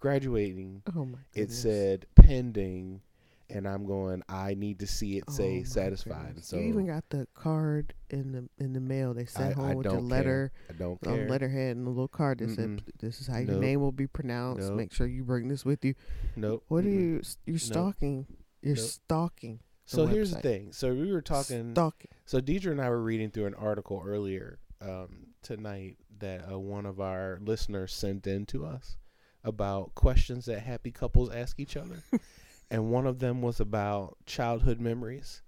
graduating. 0.00 0.82
Oh 0.94 1.04
my. 1.06 1.18
It 1.34 1.50
said 1.50 2.04
pending, 2.14 3.00
and 3.48 3.66
I'm 3.66 3.86
going. 3.86 4.22
I 4.28 4.52
need 4.54 4.78
to 4.80 4.86
see 4.86 5.16
it 5.16 5.24
Oh 5.28 5.32
say 5.32 5.58
my 5.60 5.64
satisfied. 5.64 6.26
goodness. 6.26 6.48
So 6.48 6.58
you 6.58 6.64
even 6.64 6.86
got 6.86 7.08
the 7.08 7.26
card 7.34 7.94
in 8.10 8.32
the 8.32 8.48
in 8.62 8.74
the 8.74 8.80
mail. 8.80 9.14
They 9.14 9.24
sent 9.24 9.56
I- 9.56 9.60
I 9.60 9.64
home 9.64 9.76
with 9.76 9.86
the 9.86 10.00
letter 10.00 10.52
I 10.68 10.72
don't 10.74 11.06
on 11.06 11.14
care. 11.14 11.28
letterhead 11.28 11.76
and 11.76 11.86
a 11.86 11.90
little 11.90 12.08
card 12.08 12.38
that 12.40 12.50
Mm-mm. 12.50 12.54
said, 12.56 12.82
"This 13.00 13.20
is 13.22 13.26
how 13.26 13.38
your 13.38 13.52
Nope. 13.52 13.60
name 13.62 13.80
will 13.80 13.92
be 13.92 14.06
pronounced. 14.06 14.68
Nope. 14.68 14.76
Make 14.76 14.92
sure 14.92 15.06
you 15.06 15.24
bring 15.24 15.48
this 15.48 15.64
with 15.64 15.82
you." 15.84 15.94
Nope. 16.36 16.62
What 16.68 16.84
are 16.84 16.88
Mm-mm. 16.88 16.92
you? 16.92 17.22
You're 17.46 17.58
stalking. 17.58 18.26
You're 18.68 18.76
Nope. 18.76 18.84
stalking. 18.86 19.60
the 19.90 19.96
So 19.96 20.06
here's 20.06 20.30
the 20.32 20.40
thing. 20.42 20.72
So 20.72 20.92
we 20.94 21.10
were 21.12 21.22
talking. 21.22 21.72
Stalking. 21.72 22.10
So 22.26 22.40
Deidre 22.40 22.72
and 22.72 22.80
I 22.80 22.90
were 22.90 23.02
reading 23.02 23.30
through 23.30 23.46
an 23.46 23.54
article 23.54 24.02
earlier 24.06 24.58
um, 24.80 25.28
tonight 25.42 25.96
that 26.18 26.50
uh, 26.50 26.58
one 26.58 26.86
of 26.86 27.00
our 27.00 27.38
listeners 27.42 27.92
sent 27.92 28.26
in 28.26 28.46
to 28.46 28.66
us 28.66 28.96
about 29.44 29.94
questions 29.94 30.44
that 30.46 30.60
happy 30.60 30.90
couples 30.90 31.30
ask 31.32 31.58
each 31.58 31.76
other, 31.76 32.04
and 32.70 32.90
one 32.90 33.06
of 33.06 33.18
them 33.20 33.40
was 33.42 33.60
about 33.60 34.16
childhood 34.26 34.80
memories. 34.80 35.42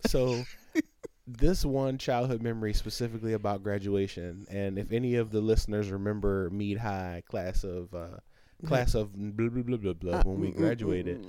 So 0.00 0.48
this 1.26 1.64
one 1.64 1.98
childhood 1.98 2.42
memory 2.42 2.72
specifically 2.74 3.32
about 3.32 3.62
graduation, 3.62 4.46
and 4.50 4.78
if 4.78 4.92
any 4.92 5.14
of 5.16 5.30
the 5.30 5.40
listeners 5.40 5.90
remember 5.90 6.50
Mead 6.50 6.78
High 6.78 7.22
class 7.28 7.64
of 7.64 7.94
uh, 7.94 8.18
class 8.66 8.94
of 8.94 9.12
blah 9.14 9.48
blah 9.48 9.62
blah 9.62 9.76
blah 9.78 9.92
blah 9.94 10.18
Uh, 10.18 10.22
when 10.22 10.40
we 10.40 10.48
mm, 10.48 10.54
mm, 10.56 10.58
graduated. 10.58 11.26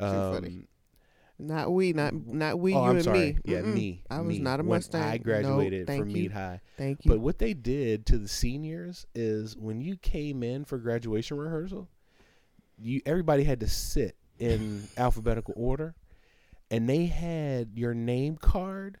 mm, 0.00 0.22
funny. 0.30 0.52
Um, 0.52 0.66
Not 1.38 1.72
we. 1.72 1.92
Not 1.92 2.14
not 2.26 2.58
we. 2.58 2.74
oh, 2.74 2.82
you 2.84 2.90
I'm 2.90 2.96
and 2.96 3.04
sorry. 3.04 3.18
me. 3.18 3.38
Yeah, 3.44 3.58
Mm-mm. 3.60 3.74
me. 3.74 4.02
I 4.10 4.18
was 4.20 4.26
me, 4.26 4.38
not 4.40 4.58
a 4.60 4.62
when 4.64 4.70
Mustang. 4.78 5.02
I 5.02 5.16
No, 5.18 5.22
graduated 5.22 5.86
thank 5.86 6.00
from 6.02 6.10
you. 6.10 6.14
Mead 6.22 6.32
High. 6.32 6.60
Thank 6.76 7.04
you. 7.04 7.10
But 7.12 7.20
what 7.20 7.38
they 7.38 7.54
did 7.54 8.06
to 8.06 8.18
the 8.18 8.26
seniors 8.28 9.06
is 9.14 9.56
when 9.56 9.80
you 9.80 9.96
came 9.96 10.42
in 10.42 10.64
for 10.64 10.78
graduation 10.78 11.36
rehearsal, 11.38 11.88
you 12.76 13.00
everybody 13.06 13.44
had 13.44 13.60
to 13.60 13.68
sit 13.68 14.16
in 14.40 14.88
alphabetical 14.96 15.54
order, 15.56 15.94
and 16.70 16.88
they 16.88 17.06
had 17.06 17.70
your 17.74 17.94
name 17.94 18.36
card 18.36 18.98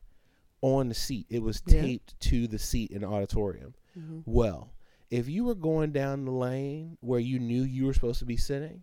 on 0.60 0.88
the 0.88 0.94
seat. 0.94 1.26
It 1.28 1.42
was 1.42 1.60
Yeah. 1.66 1.80
taped 1.82 2.18
to 2.20 2.46
the 2.46 2.58
seat 2.58 2.90
in 2.92 3.00
the 3.02 3.08
auditorium. 3.08 3.74
Mhm. 3.98 4.22
Well, 4.26 4.70
if 5.10 5.28
you 5.28 5.44
were 5.44 5.54
going 5.56 5.90
down 5.90 6.24
the 6.24 6.30
lane 6.32 6.98
where 7.00 7.20
you 7.20 7.38
knew 7.40 7.62
you 7.62 7.86
were 7.86 7.94
supposed 7.94 8.18
to 8.20 8.24
be 8.26 8.36
sitting, 8.36 8.82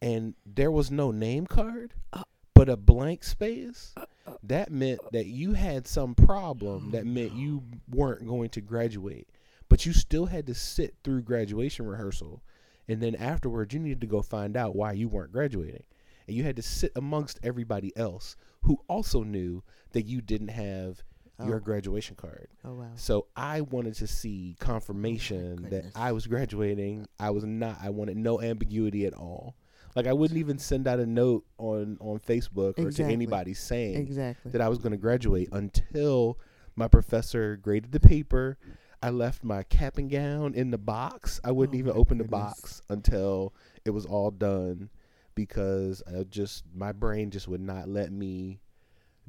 and 0.00 0.34
there 0.46 0.70
was 0.70 0.92
no 0.92 1.10
name 1.10 1.44
card, 1.46 1.94
Uh. 2.12 2.22
But 2.58 2.68
a 2.68 2.76
blank 2.76 3.22
space, 3.22 3.92
uh, 3.96 4.04
uh, 4.26 4.32
that 4.42 4.72
meant 4.72 4.98
uh, 5.00 5.08
that 5.12 5.26
you 5.26 5.52
had 5.52 5.86
some 5.86 6.14
problem 6.14 6.86
oh 6.88 6.90
that 6.90 7.02
Oh, 7.02 7.06
meant 7.08 7.32
you 7.32 7.62
weren't 7.88 8.26
going 8.26 8.48
to 8.50 8.60
graduate. 8.60 9.28
But 9.68 9.86
you 9.86 9.92
still 9.92 10.26
had 10.26 10.46
to 10.46 10.54
sit 10.54 10.96
through 11.04 11.22
graduation 11.22 11.86
rehearsal, 11.86 12.42
and 12.88 13.00
then 13.00 13.14
afterwards 13.14 13.72
you 13.74 13.80
needed 13.80 14.00
to 14.00 14.06
go 14.08 14.22
find 14.22 14.56
out 14.56 14.74
why 14.74 14.92
you 14.92 15.08
weren't 15.08 15.30
graduating. 15.32 15.84
And 16.26 16.36
you 16.36 16.42
had 16.42 16.56
to 16.56 16.62
sit 16.62 16.90
amongst 16.96 17.38
everybody 17.42 17.96
else 17.96 18.34
who 18.62 18.80
also 18.88 19.22
knew 19.22 19.62
that 19.92 20.02
you 20.02 20.20
didn't 20.20 20.48
have 20.48 21.02
oh. 21.38 21.46
your 21.46 21.56
Oh. 21.56 21.60
graduation 21.60 22.16
card. 22.16 22.48
Oh 22.64 22.74
wow. 22.74 22.90
So 22.96 23.26
I 23.36 23.60
wanted 23.60 23.94
to 23.94 24.08
see 24.08 24.56
oh 24.60 24.64
confirmation 24.64 25.68
that. 25.70 25.92
I 25.94 26.10
was 26.10 26.26
graduating. 26.26 27.06
I 27.20 27.30
was 27.30 27.44
not. 27.44 27.78
I 27.80 27.90
wanted 27.90 28.16
no 28.16 28.40
ambiguity 28.40 29.06
at 29.06 29.14
all. 29.14 29.54
Like 29.98 30.06
I 30.06 30.12
wouldn't 30.12 30.38
even 30.38 30.58
send 30.58 30.86
out 30.86 31.00
a 31.00 31.06
note 31.06 31.44
on 31.58 31.96
on 32.00 32.20
Facebook 32.20 32.78
or 32.78 32.92
to 32.92 33.02
anybody 33.04 33.52
saying 33.52 33.96
Exactly. 33.96 34.52
that 34.52 34.60
I 34.60 34.68
was 34.68 34.78
going 34.78 34.92
to 34.92 34.96
graduate 34.96 35.48
until 35.50 36.38
my 36.76 36.86
professor 36.86 37.56
graded 37.56 37.90
the 37.90 37.98
paper. 37.98 38.58
I 39.02 39.10
left 39.10 39.42
my 39.42 39.64
cap 39.64 39.98
and 39.98 40.08
gown 40.08 40.54
in 40.54 40.70
the 40.70 40.78
box. 40.78 41.40
I 41.42 41.50
wouldn't 41.50 41.74
Oh 41.74 41.78
even 41.80 41.92
open 41.96 42.18
the 42.18 42.24
box 42.24 42.80
until 42.88 43.54
it 43.84 43.90
was 43.90 44.06
all 44.06 44.30
done 44.30 44.88
because 45.34 46.00
I 46.06 46.22
just 46.22 46.62
my 46.72 46.92
brain 46.92 47.30
just 47.32 47.48
would 47.48 47.60
not 47.60 47.88
let 47.88 48.12
me 48.12 48.60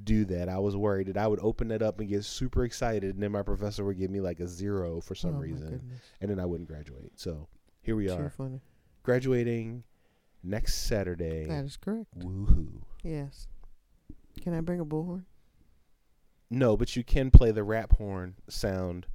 do 0.04 0.24
that. 0.26 0.50
I 0.50 0.60
was 0.60 0.76
worried 0.78 1.08
that 1.08 1.18
I 1.18 1.26
would 1.28 1.40
open 1.42 1.72
it 1.72 1.82
up 1.82 2.00
and 2.00 2.08
get 2.08 2.24
super 2.26 2.64
excited, 2.64 3.16
and 3.16 3.24
then 3.24 3.32
my 3.32 3.42
professor 3.44 3.84
would 3.86 3.98
give 3.98 4.12
me 4.12 4.22
like 4.22 4.40
a 4.40 4.48
zero 4.48 5.02
for 5.02 5.16
some 5.16 5.36
Oh, 5.38 5.40
reason, 5.40 5.82
and 6.22 6.30
then 6.30 6.40
I 6.40 6.46
wouldn't 6.46 6.70
graduate. 6.70 7.14
So 7.20 7.48
here 7.82 7.96
we 7.96 8.08
are, 8.10 8.30
funny. 8.30 8.62
graduating 9.04 9.84
next 10.44 10.76
Saturday. 10.76 11.46
That 11.46 11.66
is 11.66 11.78
correct. 11.78 12.18
Woohoo! 12.20 12.82
Yes. 13.04 13.48
Can 14.42 14.54
I 14.54 14.62
bring 14.62 14.80
a 14.80 14.86
bullhorn? 14.86 15.24
No, 16.50 16.76
but 16.78 16.96
you 16.96 17.04
can 17.04 17.30
play 17.30 17.52
the 17.52 17.64
rap 17.64 17.98
horn 17.98 18.36
sound 18.48 19.06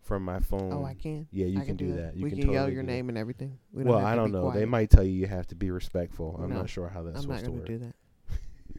from 0.00 0.24
my 0.24 0.40
phone. 0.40 0.72
Oh, 0.72 0.84
I 0.84 0.94
can. 0.94 1.28
Yeah, 1.30 1.46
you 1.46 1.60
I 1.60 1.64
can, 1.64 1.76
do 1.76 1.92
that. 1.94 2.16
You 2.16 2.24
we 2.24 2.30
can, 2.30 2.40
can, 2.40 2.50
yell 2.50 2.68
your 2.70 2.82
that. 2.82 2.90
name 2.90 3.08
and 3.08 3.18
everything. 3.18 3.58
We 3.72 3.84
well, 3.84 4.04
I 4.04 4.14
don't 4.14 4.32
know. 4.32 4.50
They 4.50 4.64
might 4.64 4.90
tell 4.90 5.04
you 5.04 5.12
you 5.12 5.26
have 5.26 5.46
to 5.48 5.54
be 5.54 5.70
respectful. 5.70 6.38
I'm 6.42 6.50
No, 6.50 6.56
not 6.56 6.70
sure 6.70 6.88
how 6.88 7.02
that's 7.02 7.16
I'm 7.16 7.22
supposed 7.22 7.44
to 7.44 7.50
going 7.50 7.58
work. 7.58 7.66
to 7.66 7.72
do 7.72 7.78
that. 7.86 7.94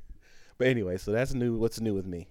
But 0.59 0.67
anyway, 0.67 0.97
so 0.97 1.11
that's 1.11 1.33
new. 1.33 1.57
What's 1.57 1.81
new 1.81 1.95
with 1.95 2.05
me? 2.05 2.29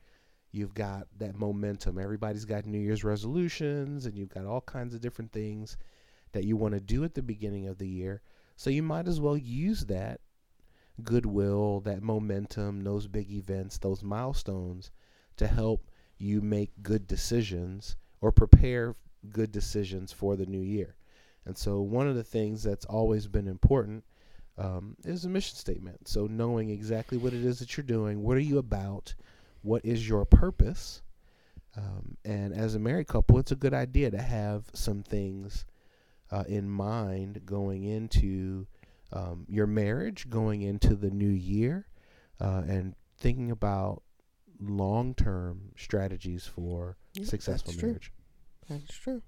you've 0.51 0.75
got 0.75 1.07
that 1.19 1.37
momentum. 1.39 1.99
Everybody's 1.99 2.45
got 2.45 2.65
New 2.67 2.79
Year's 2.79 3.05
resolutions 3.05 4.07
and 4.07 4.17
you've 4.17 4.31
got 4.35 4.47
all 4.47 4.61
kinds 4.63 4.95
of 4.95 5.01
different 5.01 5.31
things 5.33 5.77
that 6.33 6.45
you 6.45 6.57
want 6.57 6.75
to 6.75 6.81
do 6.81 7.05
at 7.05 7.15
the 7.15 7.23
beginning 7.23 7.69
of 7.69 7.79
the 7.79 7.87
year. 7.89 8.23
So 8.57 8.71
you 8.71 8.83
might 8.83 9.09
as 9.09 9.21
well 9.21 9.37
use 9.37 9.87
that 9.87 10.21
goodwill, 11.03 11.81
that 11.81 12.03
momentum, 12.03 12.85
those 12.85 13.07
big 13.07 13.31
events, 13.31 13.79
those 13.79 14.03
milestones 14.03 14.91
to 15.37 15.47
help 15.47 15.91
you 16.19 16.41
make 16.41 16.71
good 16.83 17.07
decisions 17.07 17.97
or 18.21 18.31
prepare 18.31 18.95
good 19.31 19.51
decisions 19.51 20.13
for 20.13 20.37
the 20.37 20.47
new 20.47 20.61
year. 20.61 20.95
And 21.47 21.57
so, 21.59 21.81
one 21.81 22.09
of 22.09 22.15
the 22.15 22.25
things 22.25 22.63
that's 22.63 22.87
always 22.87 23.27
been 23.27 23.49
important 23.49 24.05
um, 24.57 24.97
is 25.05 25.25
a 25.25 25.29
mission 25.29 25.57
statement. 25.57 26.09
So, 26.09 26.27
knowing 26.27 26.71
exactly 26.71 27.19
what 27.19 27.35
it 27.35 27.45
is 27.45 27.59
that 27.59 27.77
you're 27.77 27.85
doing, 27.85 28.23
what 28.23 28.37
are 28.37 28.41
you 28.41 28.59
about, 28.59 29.15
what 29.63 29.85
is 29.85 30.09
your 30.09 30.25
purpose. 30.25 31.03
Um, 31.77 32.17
and 32.25 32.55
as 32.55 32.77
a 32.77 32.79
married 32.79 33.09
couple, 33.09 33.39
it's 33.39 33.51
a 33.51 33.57
good 33.57 33.75
idea 33.75 34.11
to 34.11 34.23
have 34.23 34.65
some 34.73 35.03
things 35.03 35.67
uh, 36.31 36.45
in 36.49 36.69
mind 36.69 37.43
going 37.47 37.85
into 37.85 38.67
um, 39.13 39.45
your 39.49 39.67
marriage, 39.67 40.29
going 40.31 40.63
into 40.63 40.95
the 40.97 41.11
new 41.11 41.29
year, 41.29 41.87
uh, 42.41 42.63
and 42.67 42.95
thinking 43.19 43.51
about 43.51 44.03
long 44.61 45.15
term 45.15 45.71
strategies 45.77 46.47
for 46.47 46.97
successful 47.23 47.73
that's 47.73 47.81
true. 47.81 47.89
marriage. 47.91 48.13
That's 48.69 48.99
true. 48.99 49.23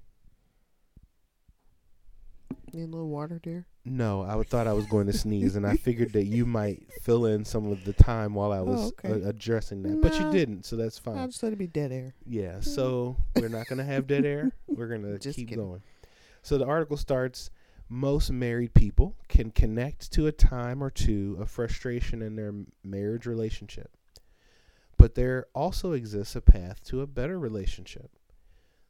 Need 2.72 2.82
a 2.82 2.86
little 2.86 3.08
water, 3.08 3.38
dear? 3.42 3.66
No, 3.84 4.22
I 4.22 4.42
thought 4.42 4.66
I 4.66 4.72
was 4.72 4.86
going 4.86 5.06
to 5.06 5.12
sneeze, 5.12 5.54
and 5.56 5.64
I 5.66 5.76
figured 5.76 6.12
that 6.14 6.24
you 6.26 6.44
might 6.44 6.82
fill 7.02 7.26
in 7.26 7.44
some 7.44 7.70
of 7.70 7.84
the 7.84 7.92
time 7.92 8.34
while 8.34 8.50
I 8.52 8.60
was 8.60 8.80
Oh, 8.80 8.86
okay. 8.88 9.24
uh, 9.24 9.28
addressing 9.28 9.82
that, 9.84 10.00
but 10.02 10.18
you 10.18 10.30
didn't, 10.32 10.64
so 10.64 10.74
that's 10.76 10.98
fine. 10.98 11.16
I 11.16 11.26
just 11.26 11.42
let 11.42 11.52
it 11.52 11.56
be 11.58 11.68
dead 11.68 11.92
air. 11.92 12.14
Yeah, 12.26 12.58
so 12.60 13.16
we're 13.36 13.48
not 13.48 13.68
going 13.68 13.78
to 13.78 13.84
have 13.84 14.06
dead 14.08 14.24
air. 14.24 14.50
We're 14.66 14.88
going 14.88 15.02
to 15.18 15.32
keep 15.32 15.48
kidding. 15.48 15.64
going. 15.64 15.82
So 16.46 16.58
the 16.58 16.64
article 16.64 16.96
starts 16.96 17.50
most 17.88 18.30
married 18.30 18.72
people 18.72 19.16
can 19.26 19.50
connect 19.50 20.12
to 20.12 20.28
a 20.28 20.32
time 20.32 20.80
or 20.80 20.90
two 20.90 21.36
of 21.40 21.50
frustration 21.50 22.22
in 22.22 22.36
their 22.36 22.54
marriage 22.84 23.26
relationship. 23.26 23.90
But 24.96 25.16
there 25.16 25.46
also 25.56 25.90
exists 25.90 26.36
a 26.36 26.40
path 26.40 26.84
to 26.84 27.00
a 27.00 27.06
better 27.08 27.36
relationship. 27.36 28.12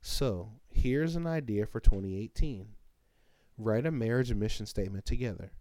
So, 0.03 0.51
here's 0.71 1.17
an 1.17 1.27
idea 1.27 1.65
for 1.65 1.81
2018. 1.81 2.69
Write 3.57 3.87
a 3.87 3.91
marriage 3.91 4.35
mission 4.35 4.67
statement 4.67 5.07
together. 5.07 5.53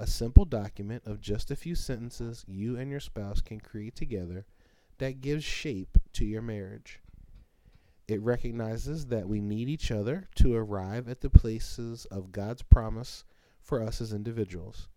A 0.00 0.06
simple 0.08 0.46
document 0.46 1.04
of 1.06 1.20
just 1.20 1.52
a 1.52 1.56
few 1.56 1.76
sentences 1.76 2.44
you 2.48 2.76
and 2.76 2.90
your 2.90 2.98
spouse 2.98 3.40
can 3.40 3.60
create 3.60 3.94
together 3.94 4.46
that 4.98 5.20
gives 5.20 5.44
shape 5.44 5.96
to 6.14 6.24
your 6.24 6.42
marriage. 6.42 6.98
It 8.08 8.22
recognizes 8.22 9.06
that 9.06 9.28
we 9.28 9.40
need 9.40 9.68
each 9.68 9.90
other 9.90 10.28
to 10.36 10.54
arrive 10.54 11.08
at 11.08 11.20
the 11.20 11.30
places 11.30 12.04
of 12.06 12.30
God's 12.30 12.62
promise 12.62 13.24
for 13.60 13.82
us 13.82 14.00
as 14.00 14.12
individuals. 14.12 14.88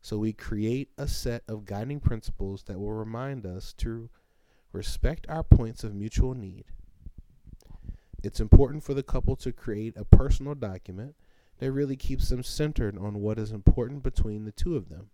So 0.00 0.18
we 0.18 0.32
create 0.32 0.90
a 0.98 1.06
set 1.06 1.44
of 1.46 1.64
guiding 1.64 2.00
principles 2.00 2.64
that 2.64 2.80
will 2.80 2.92
remind 2.92 3.46
us 3.46 3.72
to 3.74 4.10
respect 4.72 5.26
our 5.28 5.44
points 5.44 5.84
of 5.84 5.94
mutual 5.94 6.34
need. 6.34 6.64
It's 8.22 8.40
important 8.40 8.82
for 8.82 8.94
the 8.94 9.04
couple 9.04 9.36
to 9.36 9.52
create 9.52 9.96
a 9.96 10.04
personal 10.04 10.54
document 10.54 11.14
that 11.58 11.72
really 11.72 11.96
keeps 11.96 12.28
them 12.28 12.42
centered 12.42 12.98
on 12.98 13.20
what 13.20 13.38
is 13.38 13.52
important 13.52 14.02
between 14.02 14.44
the 14.44 14.52
two 14.52 14.76
of 14.76 14.88
them. 14.88 15.10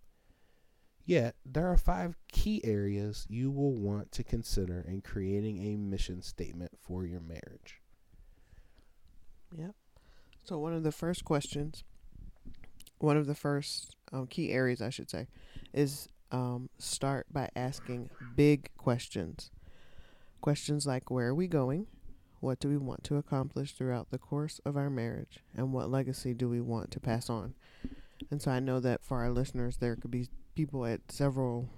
Yet, 1.05 1.35
there 1.45 1.67
are 1.71 1.77
five 1.77 2.15
key 2.31 2.61
areas 2.63 3.27
you 3.29 3.51
will 3.51 3.73
want 3.73 4.11
to 4.13 4.23
consider 4.23 4.83
in 4.87 5.01
creating 5.01 5.63
a 5.63 5.77
mission 5.77 6.21
statement 6.23 6.71
for 6.81 7.05
your 7.05 7.19
marriage. 7.19 7.81
Yep. 9.55 9.75
So 10.43 10.57
one 10.57 10.73
of 10.73 10.83
the 10.83 10.91
first 10.91 11.23
questions, 11.23 11.83
one 12.97 13.17
of 13.17 13.27
the 13.27 13.35
first 13.35 13.95
um, 14.11 14.25
key 14.25 14.51
areas, 14.51 14.81
I 14.81 14.89
should 14.89 15.09
say, 15.09 15.27
is 15.73 16.09
um, 16.31 16.69
start 16.79 17.27
by 17.31 17.49
asking 17.55 18.09
big 18.35 18.69
questions. 18.75 19.51
Questions 20.41 20.87
like 20.87 21.11
where 21.11 21.27
are 21.27 21.35
we 21.35 21.47
going? 21.47 21.85
What 22.39 22.59
do 22.59 22.67
we 22.67 22.77
want 22.77 23.03
to 23.05 23.17
accomplish 23.17 23.73
throughout 23.73 24.09
the 24.11 24.17
course 24.17 24.59
of 24.65 24.75
our 24.75 24.89
marriage? 24.89 25.39
And 25.55 25.71
what 25.71 25.89
legacy 25.89 26.33
do 26.33 26.49
we 26.49 26.61
want 26.61 26.91
to 26.91 26.99
pass 26.99 27.29
on? 27.29 27.53
And 28.29 28.41
so 28.41 28.51
I 28.51 28.59
know 28.59 28.79
that 28.79 29.03
for 29.03 29.19
our 29.19 29.31
listeners, 29.31 29.77
there 29.77 29.95
could 29.95 30.11
be 30.11 30.29
people 30.55 30.85
at 30.85 31.11
several 31.11 31.69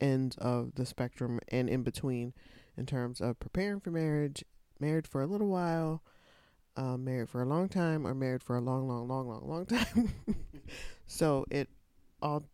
ends 0.00 0.36
of 0.38 0.74
the 0.74 0.86
spectrum 0.86 1.40
and 1.48 1.68
in 1.68 1.82
between 1.82 2.32
in 2.76 2.86
terms 2.86 3.20
of 3.20 3.38
preparing 3.38 3.80
for 3.80 3.90
marriage, 3.90 4.44
married 4.78 5.06
for 5.06 5.22
a 5.22 5.26
little 5.26 5.48
while, 5.48 6.02
um, 6.76 7.04
married 7.04 7.28
for 7.28 7.42
a 7.42 7.46
long 7.46 7.68
time 7.68 8.06
or 8.06 8.14
married 8.14 8.42
for 8.42 8.56
a 8.56 8.60
long, 8.60 8.88
long, 8.88 9.08
long, 9.08 9.28
long, 9.28 9.48
long 9.48 9.66
time. 9.66 10.12
so 11.06 11.44
it 11.50 11.68
all, 12.20 12.44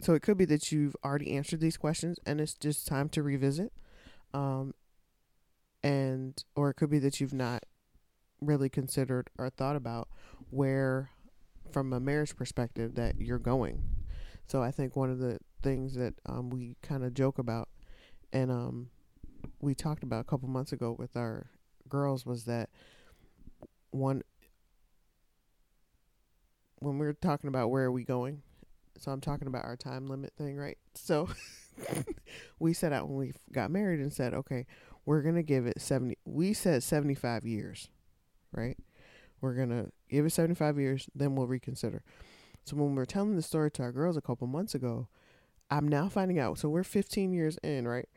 so 0.00 0.14
it 0.14 0.22
could 0.22 0.38
be 0.38 0.44
that 0.44 0.70
you've 0.70 0.96
already 1.04 1.32
answered 1.32 1.60
these 1.60 1.76
questions 1.76 2.18
and 2.24 2.40
it's 2.40 2.54
just 2.54 2.86
time 2.86 3.08
to 3.10 3.22
revisit, 3.22 3.72
um, 4.32 4.74
and 5.82 6.44
or 6.54 6.70
it 6.70 6.74
could 6.74 6.90
be 6.90 7.00
that 7.00 7.20
you've 7.20 7.34
not 7.34 7.64
really 8.40 8.68
considered 8.68 9.30
or 9.38 9.50
thought 9.50 9.76
about 9.76 10.08
where, 10.50 11.10
from 11.70 11.92
a 11.92 12.00
marriage 12.00 12.36
perspective, 12.36 12.94
that 12.94 13.20
you're 13.20 13.38
going. 13.38 13.82
So 14.52 14.62
I 14.62 14.70
think 14.70 14.96
one 14.96 15.08
of 15.10 15.18
the 15.18 15.38
things 15.62 15.94
that 15.94 16.12
um, 16.26 16.50
we 16.50 16.76
kind 16.82 17.04
of 17.04 17.14
joke 17.14 17.38
about, 17.38 17.70
and 18.34 18.50
um, 18.50 18.90
we 19.62 19.74
talked 19.74 20.02
about 20.02 20.20
a 20.20 20.24
couple 20.24 20.46
months 20.46 20.72
ago 20.72 20.94
with 20.98 21.16
our 21.16 21.46
girls 21.88 22.26
was 22.26 22.44
that 22.44 22.68
one 23.92 24.20
when 26.80 26.98
we 26.98 27.06
are 27.06 27.14
talking 27.14 27.48
about 27.48 27.70
where 27.70 27.84
are 27.84 27.92
we 27.92 28.04
going 28.04 28.42
so 28.98 29.10
i'm 29.10 29.20
talking 29.22 29.48
about 29.48 29.64
our 29.64 29.76
time 29.76 30.06
limit 30.06 30.34
thing 30.36 30.58
right? 30.58 30.76
So 30.94 31.30
we 32.58 32.74
set 32.74 32.92
out 32.92 33.08
when 33.08 33.16
we 33.16 33.32
got 33.52 33.70
married 33.70 34.00
and 34.00 34.12
said 34.12 34.34
okay 34.34 34.66
we're 35.06 35.22
gonna 35.22 35.42
give 35.42 35.66
it 35.66 35.80
70 35.80 36.18
we 36.26 36.52
said 36.52 36.82
75 36.82 37.46
years 37.46 37.88
right? 38.52 38.76
We're 39.40 39.54
gonna 39.54 39.86
give 40.10 40.26
it 40.26 40.30
75 40.30 40.78
years 40.78 41.08
then 41.14 41.36
we'll 41.36 41.46
reconsider 41.46 42.02
so 42.64 42.76
when 42.76 42.90
we 42.90 42.96
were 42.96 43.06
telling 43.06 43.36
the 43.36 43.42
story 43.42 43.70
to 43.70 43.82
our 43.82 43.92
girls 43.92 44.16
a 44.16 44.22
couple 44.22 44.46
months 44.46 44.74
ago 44.74 45.08
i'm 45.70 45.88
now 45.88 46.08
finding 46.08 46.38
out 46.38 46.58
so 46.58 46.68
we're 46.68 46.84
15 46.84 47.32
years 47.32 47.58
in 47.62 47.86
right 47.86 48.08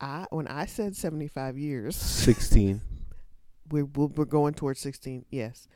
I 0.00 0.26
when 0.30 0.46
I 0.46 0.66
said 0.66 0.96
75 0.96 1.58
years, 1.58 1.96
16. 1.96 2.80
we're 3.70 3.84
we're 3.84 4.06
we're 4.06 4.24
going 4.24 4.54
towards 4.54 4.80
16. 4.80 5.24
Yes. 5.30 5.66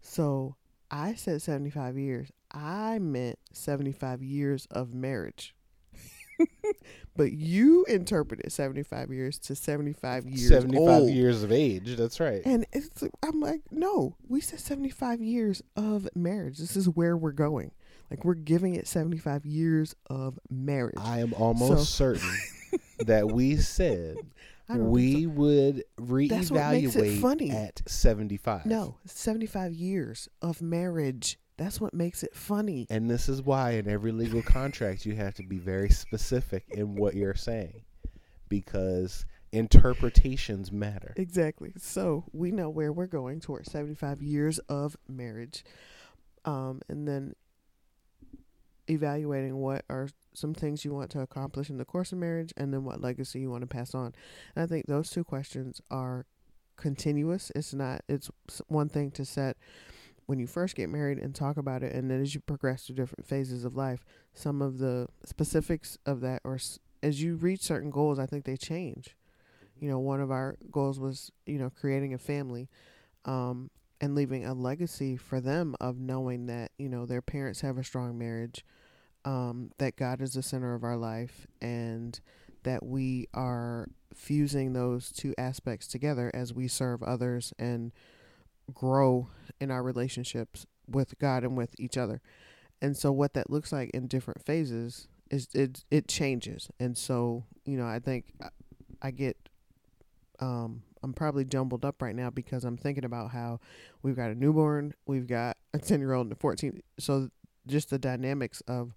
So 0.00 0.56
I 0.90 1.14
said 1.14 1.40
75 1.42 1.96
years. 1.96 2.30
I 2.50 2.98
meant 2.98 3.38
75 3.52 4.22
years 4.22 4.66
of 4.70 4.92
marriage. 4.92 5.54
but 7.16 7.32
you 7.32 7.84
interpreted 7.84 8.50
75 8.52 9.12
years 9.12 9.38
to 9.40 9.54
75 9.54 10.26
years 10.26 10.48
75 10.48 10.88
old. 10.88 11.10
years 11.10 11.42
of 11.42 11.52
age. 11.52 11.96
That's 11.96 12.20
right. 12.20 12.42
And 12.44 12.66
it's 12.72 13.04
I'm 13.22 13.40
like, 13.40 13.62
no, 13.70 14.16
we 14.28 14.40
said 14.40 14.60
75 14.60 15.20
years 15.20 15.62
of 15.76 16.08
marriage. 16.14 16.58
This 16.58 16.76
is 16.76 16.88
where 16.88 17.16
we're 17.16 17.32
going. 17.32 17.72
Like 18.10 18.24
we're 18.24 18.34
giving 18.34 18.74
it 18.74 18.86
75 18.86 19.46
years 19.46 19.94
of 20.08 20.38
marriage. 20.50 20.98
I 20.98 21.20
am 21.20 21.32
almost 21.34 21.94
certain 21.94 22.30
that 22.98 23.32
we 23.32 23.56
said 23.56 24.16
I 24.68 24.76
don't 24.76 24.84
think 24.84 24.92
we 24.92 25.24
so. 25.24 25.28
would 25.30 25.84
That's 26.28 26.50
what 26.50 26.70
makes 26.72 26.94
it 26.96 27.02
reevaluate 27.04 27.20
funny. 27.20 27.50
at 27.50 27.82
75. 27.86 28.66
No, 28.66 28.96
75 29.06 29.72
years 29.72 30.28
of 30.40 30.62
marriage. 30.62 31.38
That's 31.62 31.80
what 31.80 31.94
makes 31.94 32.24
it 32.24 32.34
funny. 32.34 32.88
And 32.90 33.08
this 33.08 33.28
is 33.28 33.40
why 33.40 33.72
in 33.72 33.88
every 33.88 34.10
legal 34.10 34.42
contract 34.42 35.06
you 35.06 35.14
have 35.14 35.34
to 35.34 35.44
be 35.44 35.58
very 35.58 35.90
specific 35.90 36.64
in 36.70 36.96
what 36.96 37.14
you're 37.14 37.36
saying 37.36 37.82
because 38.48 39.24
interpretations 39.52 40.72
matter. 40.72 41.14
Exactly. 41.16 41.72
So 41.78 42.24
we 42.32 42.50
know 42.50 42.68
where 42.68 42.92
we're 42.92 43.06
going 43.06 43.38
towards 43.38 43.70
75 43.70 44.20
years 44.22 44.58
of 44.68 44.96
marriage. 45.08 45.64
Um, 46.44 46.80
and 46.88 47.06
then 47.06 47.36
evaluating 48.90 49.56
what 49.56 49.84
are 49.88 50.08
some 50.34 50.54
things 50.54 50.84
you 50.84 50.92
want 50.92 51.10
to 51.12 51.20
accomplish 51.20 51.70
in 51.70 51.78
the 51.78 51.84
course 51.84 52.10
of 52.10 52.18
marriage 52.18 52.52
and 52.56 52.74
then 52.74 52.82
what 52.82 53.00
legacy 53.00 53.38
you 53.38 53.50
want 53.50 53.60
to 53.60 53.68
pass 53.68 53.94
on. 53.94 54.12
And 54.56 54.64
I 54.64 54.66
think 54.66 54.86
those 54.86 55.10
two 55.10 55.22
questions 55.22 55.80
are 55.92 56.26
continuous. 56.76 57.52
It's 57.54 57.72
not, 57.72 58.02
it's 58.08 58.32
one 58.66 58.88
thing 58.88 59.12
to 59.12 59.24
set 59.24 59.56
when 60.32 60.40
you 60.40 60.48
first 60.48 60.74
get 60.76 60.90
married 60.90 61.18
and 61.18 61.36
talk 61.36 61.58
about 61.58 61.84
it. 61.84 61.94
And 61.94 62.10
then 62.10 62.22
as 62.22 62.34
you 62.34 62.40
progress 62.40 62.86
through 62.86 62.96
different 62.96 63.26
phases 63.28 63.66
of 63.66 63.76
life, 63.76 64.04
some 64.34 64.62
of 64.62 64.78
the 64.78 65.08
specifics 65.24 65.98
of 66.06 66.22
that 66.22 66.42
or 66.44 66.56
s- 66.56 66.80
as 67.04 67.22
you 67.22 67.36
reach 67.36 67.62
certain 67.62 67.90
goals, 67.90 68.18
I 68.18 68.26
think 68.26 68.44
they 68.46 68.56
change 68.56 69.16
you 69.80 69.88
know 69.88 69.98
one 69.98 70.20
of 70.20 70.30
our 70.30 70.56
goals 70.70 71.00
was 71.00 71.32
you 71.46 71.58
know 71.58 71.70
creating 71.70 72.14
a 72.14 72.18
family 72.18 72.68
um 73.24 73.70
and 74.00 74.14
leaving 74.14 74.44
a 74.44 74.54
legacy 74.54 75.16
for 75.16 75.40
them 75.40 75.76
of 75.80 75.98
knowing 75.98 76.46
that 76.46 76.72
you 76.78 76.88
know 76.88 77.06
their 77.06 77.22
parents 77.22 77.62
have 77.62 77.78
a 77.78 77.84
strong 77.84 78.18
marriage 78.18 78.64
um 79.24 79.70
that 79.78 79.96
God 79.96 80.20
is 80.20 80.34
the 80.34 80.42
center 80.42 80.74
of 80.74 80.84
our 80.84 80.96
life 80.96 81.46
and 81.60 82.20
that 82.64 82.84
we 82.84 83.28
are 83.34 83.88
fusing 84.14 84.74
those 84.74 85.10
two 85.12 85.34
aspects 85.38 85.86
together 85.88 86.30
as 86.34 86.54
we 86.54 86.68
serve 86.68 87.02
others 87.02 87.52
and 87.58 87.92
grow 88.72 89.28
in 89.60 89.70
our 89.70 89.82
relationships 89.82 90.66
with 90.88 91.18
God 91.18 91.44
and 91.44 91.56
with 91.56 91.74
each 91.78 91.96
other. 91.96 92.20
And 92.80 92.96
so 92.96 93.12
what 93.12 93.34
that 93.34 93.50
looks 93.50 93.72
like 93.72 93.90
in 93.90 94.08
different 94.08 94.44
phases 94.44 95.08
is 95.30 95.48
it 95.54 95.84
it 95.90 96.08
changes. 96.08 96.68
And 96.78 96.96
so, 96.98 97.44
you 97.64 97.76
know, 97.76 97.86
I 97.86 97.98
think 97.98 98.26
I- 99.00 99.10
get 99.10 99.36
um 100.40 100.82
I'm 101.02 101.12
probably 101.12 101.44
jumbled 101.44 101.84
up 101.84 102.00
right 102.00 102.14
now 102.14 102.30
because 102.30 102.64
I'm 102.64 102.76
thinking 102.76 103.04
about 103.04 103.32
how 103.32 103.60
we've 104.02 104.16
got 104.16 104.30
a 104.30 104.34
newborn, 104.34 104.94
we've 105.06 105.26
got 105.26 105.56
a 105.74 105.78
10-year-old 105.78 106.26
and 106.26 106.32
a 106.32 106.36
14 106.36 106.82
so 106.98 107.28
just 107.66 107.90
the 107.90 107.98
dynamics 107.98 108.60
of 108.62 108.94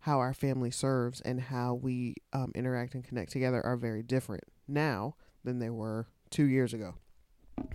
how 0.00 0.18
our 0.18 0.32
family 0.32 0.70
serves 0.70 1.20
and 1.20 1.40
how 1.40 1.74
we 1.74 2.14
um, 2.32 2.52
interact 2.54 2.94
and 2.94 3.04
connect 3.04 3.32
together 3.32 3.64
are 3.64 3.76
very 3.76 4.02
different 4.02 4.44
now 4.66 5.14
than 5.44 5.58
they 5.58 5.70
were 5.70 6.06
two 6.30 6.44
years 6.44 6.72
ago. 6.72 6.94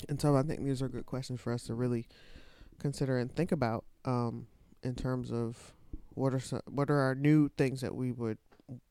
And 0.10 0.19
so 0.19 0.36
I 0.36 0.43
think 0.43 0.63
these 0.63 0.82
are 0.82 0.89
good 0.89 1.06
questions 1.06 1.39
for 1.39 1.54
us 1.54 1.63
to 1.63 1.74
really 1.76 2.08
consider 2.80 3.17
and 3.17 3.34
think 3.34 3.52
about 3.52 3.86
um, 4.06 4.48
in 4.84 4.95
terms 4.95 5.32
of 5.32 5.74
what 6.13 6.34
are 6.34 6.39
some, 6.39 6.62
what 6.69 6.89
are 6.89 7.00
our 7.00 7.15
new 7.15 7.50
things 7.58 7.82
that 7.82 7.93
we 7.95 8.12
would 8.12 8.38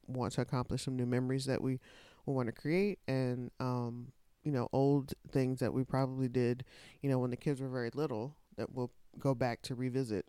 want 0.06 0.32
to 0.34 0.40
accomplish, 0.40 0.84
some 0.84 0.96
new 0.96 1.06
memories 1.06 1.46
that 1.46 1.62
we 1.62 1.80
will 2.26 2.34
want 2.34 2.46
to 2.46 2.52
create, 2.52 2.98
and 3.08 3.50
um, 3.60 4.08
you 4.42 4.52
know 4.52 4.68
old 4.72 5.14
things 5.30 5.60
that 5.60 5.72
we 5.72 5.84
probably 5.84 6.28
did, 6.28 6.64
you 7.02 7.10
know, 7.10 7.18
when 7.18 7.30
the 7.30 7.36
kids 7.36 7.60
were 7.60 7.68
very 7.68 7.90
little 7.94 8.36
that 8.56 8.72
we'll 8.72 8.90
go 9.18 9.34
back 9.34 9.62
to 9.62 9.74
revisit 9.74 10.26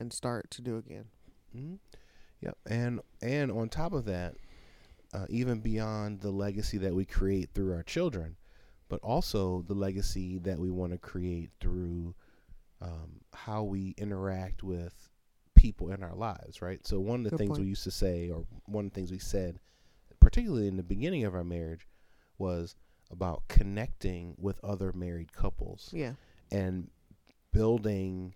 and 0.00 0.12
start 0.12 0.50
to 0.50 0.62
do 0.62 0.76
again. 0.76 1.04
Mhm. 1.56 1.78
Yep. 2.40 2.58
And 2.66 3.00
and 3.22 3.50
on 3.50 3.68
top 3.68 3.92
of 3.92 4.04
that, 4.04 4.36
uh, 5.12 5.26
even 5.28 5.60
beyond 5.60 6.20
the 6.20 6.30
legacy 6.30 6.78
that 6.78 6.94
we 6.94 7.04
create 7.04 7.50
through 7.54 7.72
our 7.72 7.82
children, 7.82 8.36
but 8.94 9.00
also 9.04 9.64
the 9.66 9.74
legacy 9.74 10.38
that 10.38 10.56
we 10.56 10.70
want 10.70 10.92
to 10.92 10.98
create 10.98 11.50
through 11.58 12.14
um, 12.80 13.20
how 13.32 13.64
we 13.64 13.92
interact 13.98 14.62
with 14.62 15.08
people 15.56 15.90
in 15.90 16.00
our 16.04 16.14
lives, 16.14 16.62
right? 16.62 16.86
So 16.86 17.00
one 17.00 17.18
of 17.20 17.24
the 17.24 17.30
Good 17.30 17.38
things 17.38 17.48
point. 17.50 17.62
we 17.62 17.66
used 17.66 17.82
to 17.82 17.90
say, 17.90 18.30
or 18.30 18.44
one 18.66 18.84
of 18.86 18.92
the 18.92 18.94
things 18.94 19.10
we 19.10 19.18
said, 19.18 19.58
particularly 20.20 20.68
in 20.68 20.76
the 20.76 20.84
beginning 20.84 21.24
of 21.24 21.34
our 21.34 21.42
marriage, 21.42 21.88
was 22.38 22.76
about 23.10 23.42
connecting 23.48 24.36
with 24.38 24.62
other 24.62 24.92
married 24.92 25.32
couples 25.32 25.90
Yeah. 25.92 26.12
and 26.52 26.88
building 27.52 28.34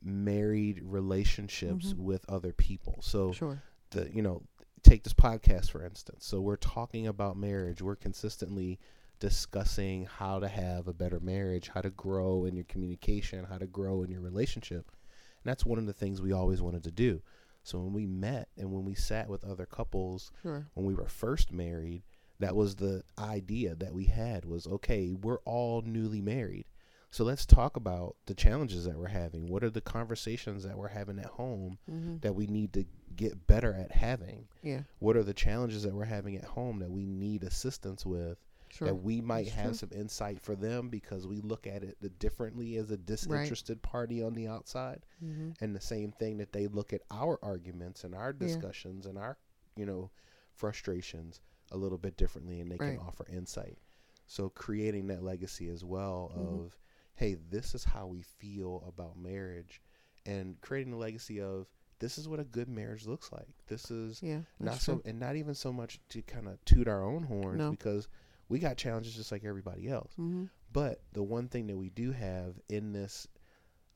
married 0.00 0.80
relationships 0.82 1.92
Mhm. 1.92 1.98
with 1.98 2.24
other 2.26 2.54
people. 2.54 3.00
So 3.02 3.32
Sure. 3.32 3.62
the 3.90 4.10
you 4.14 4.22
know 4.22 4.44
take 4.82 5.02
this 5.04 5.12
podcast 5.12 5.70
for 5.70 5.84
instance. 5.84 6.24
So 6.24 6.40
we're 6.40 6.56
talking 6.56 7.06
about 7.06 7.36
marriage. 7.36 7.82
We're 7.82 7.96
consistently 7.96 8.78
discussing 9.20 10.06
how 10.06 10.40
to 10.40 10.48
have 10.48 10.88
a 10.88 10.92
better 10.92 11.20
marriage, 11.20 11.68
how 11.68 11.80
to 11.80 11.90
grow 11.90 12.44
in 12.46 12.56
your 12.56 12.64
communication, 12.64 13.44
how 13.44 13.58
to 13.58 13.66
grow 13.66 14.02
in 14.02 14.10
your 14.10 14.20
relationship. 14.22 14.90
And 14.90 15.50
that's 15.50 15.64
one 15.64 15.78
of 15.78 15.86
the 15.86 15.92
things 15.92 16.20
we 16.20 16.32
always 16.32 16.60
wanted 16.60 16.82
to 16.84 16.90
do. 16.90 17.22
So 17.62 17.78
when 17.78 17.92
we 17.92 18.06
met 18.06 18.48
and 18.56 18.72
when 18.72 18.84
we 18.84 18.94
sat 18.94 19.28
with 19.28 19.44
other 19.44 19.66
couples 19.66 20.32
Sure. 20.42 20.66
when 20.74 20.86
we 20.86 20.94
were 20.94 21.06
first 21.08 21.52
married, 21.52 22.02
that 22.40 22.56
was 22.56 22.74
the 22.76 23.02
idea 23.18 23.74
that 23.76 23.92
we 23.94 24.06
had 24.06 24.44
was 24.46 24.66
okay, 24.66 25.12
we're 25.12 25.40
all 25.40 25.82
newly 25.82 26.22
married. 26.22 26.64
So 27.12 27.24
let's 27.24 27.44
talk 27.44 27.76
about 27.76 28.16
the 28.26 28.34
challenges 28.34 28.84
that 28.84 28.96
we're 28.96 29.08
having. 29.08 29.48
What 29.48 29.62
are 29.64 29.70
the 29.70 29.80
conversations 29.80 30.62
that 30.64 30.78
we're 30.78 30.88
having 30.88 31.18
at 31.18 31.26
home 31.26 31.78
Mm-hmm. 31.90 32.18
that 32.20 32.34
we 32.34 32.46
need 32.46 32.72
to 32.74 32.84
get 33.16 33.46
better 33.46 33.74
at 33.74 33.92
having? 33.92 34.46
Yeah. 34.62 34.82
What 35.00 35.16
are 35.16 35.24
the 35.24 35.34
challenges 35.34 35.82
that 35.82 35.92
we're 35.94 36.04
having 36.04 36.36
at 36.36 36.44
home 36.44 36.78
that 36.78 36.90
we 36.90 37.04
need 37.04 37.42
assistance 37.44 38.06
with? 38.06 38.38
Sure. 38.72 38.86
That 38.88 38.94
we 38.94 39.20
might 39.20 39.46
That's 39.46 39.56
have 39.56 39.64
true. 39.70 39.74
some 39.74 39.90
insight 39.92 40.40
for 40.40 40.54
them 40.54 40.88
because 40.90 41.26
we 41.26 41.40
look 41.40 41.66
at 41.66 41.82
it 41.82 42.18
differently 42.20 42.76
as 42.76 42.90
a 42.92 42.96
disinterested 42.96 43.82
party 43.82 44.22
on 44.22 44.34
the 44.34 44.46
outside 44.46 45.04
mm-hmm. 45.24 45.50
and 45.60 45.74
the 45.74 45.80
same 45.80 46.12
thing 46.12 46.38
that 46.38 46.52
they 46.52 46.68
look 46.68 46.92
at 46.92 47.02
our 47.10 47.38
arguments 47.42 48.04
and 48.04 48.14
our 48.14 48.30
Yeah. 48.30 48.46
discussions 48.46 49.06
and 49.06 49.18
our 49.18 49.38
you 49.76 49.86
know 49.86 50.10
frustrations 50.54 51.40
a 51.72 51.76
little 51.76 51.98
bit 51.98 52.16
differently 52.16 52.60
and 52.60 52.70
they 52.70 52.76
Right. 52.76 52.96
can 52.98 53.06
offer 53.06 53.26
insight 53.28 53.78
so 54.26 54.48
creating 54.50 55.08
that 55.08 55.22
legacy 55.24 55.68
as 55.68 55.84
well 55.84 56.30
Mhm. 56.36 56.64
of 56.66 56.78
hey 57.14 57.34
this 57.34 57.74
is 57.74 57.82
how 57.84 58.06
we 58.06 58.22
feel 58.22 58.84
about 58.86 59.16
marriage 59.18 59.82
and 60.26 60.60
creating 60.60 60.92
a 60.92 60.96
legacy 60.98 61.40
of 61.40 61.66
this 61.98 62.18
is 62.18 62.28
what 62.28 62.40
a 62.40 62.44
good 62.44 62.68
marriage 62.68 63.06
looks 63.06 63.32
like 63.32 63.48
this 63.66 63.90
is 63.90 64.22
Yeah. 64.22 64.42
not 64.58 64.80
so 64.80 64.94
true. 64.94 65.02
and 65.06 65.18
not 65.18 65.34
even 65.36 65.54
so 65.54 65.72
much 65.72 66.00
to 66.10 66.22
kind 66.22 66.46
of 66.46 66.64
toot 66.64 66.86
our 66.88 67.02
own 67.02 67.24
horns 67.24 67.58
No. 67.58 67.70
because 67.72 68.06
we 68.50 68.58
got 68.58 68.76
challenges 68.76 69.14
just 69.14 69.32
like 69.32 69.44
everybody 69.44 69.88
else 69.88 70.12
Mm-hmm. 70.20 70.44
but 70.72 71.00
the 71.14 71.22
one 71.22 71.48
thing 71.48 71.66
that 71.68 71.76
we 71.78 71.88
do 71.88 72.12
have 72.12 72.54
in 72.68 72.92
this 72.92 73.26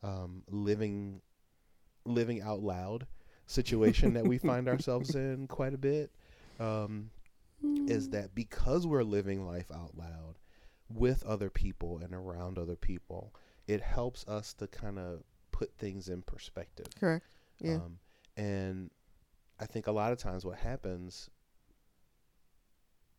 um, 0.03 0.43
living 0.49 1.21
living 2.07 2.41
out 2.43 2.61
loud 2.63 3.07
situation 3.47 4.15
that 4.15 4.27
we 4.27 4.39
find 4.39 4.69
ourselves 4.73 5.15
in 5.15 5.47
quite 5.49 5.75
a 5.75 5.79
bit 5.79 6.11
um, 6.61 7.11
is 7.87 8.11
that 8.11 8.35
because 8.35 8.87
we're 8.87 9.03
living 9.03 9.47
life 9.47 9.71
out 9.75 9.97
loud 9.97 10.37
with 10.89 11.25
other 11.25 11.49
people 11.51 11.99
and 11.99 12.13
around 12.15 12.59
other 12.59 12.77
people, 12.77 13.35
it 13.67 13.81
helps 13.81 14.27
us 14.29 14.53
to 14.55 14.67
kind 14.67 14.99
of 14.99 15.23
put 15.51 15.73
things 15.79 16.09
in 16.11 16.21
perspective. 16.23 16.87
correct? 17.01 17.25
Yeah. 17.61 17.77
Um, 17.77 17.99
and 18.37 18.91
I 19.59 19.65
think 19.67 19.87
a 19.87 19.93
lot 19.93 20.13
of 20.13 20.19
times 20.19 20.45
what 20.45 20.59
happens 20.59 21.31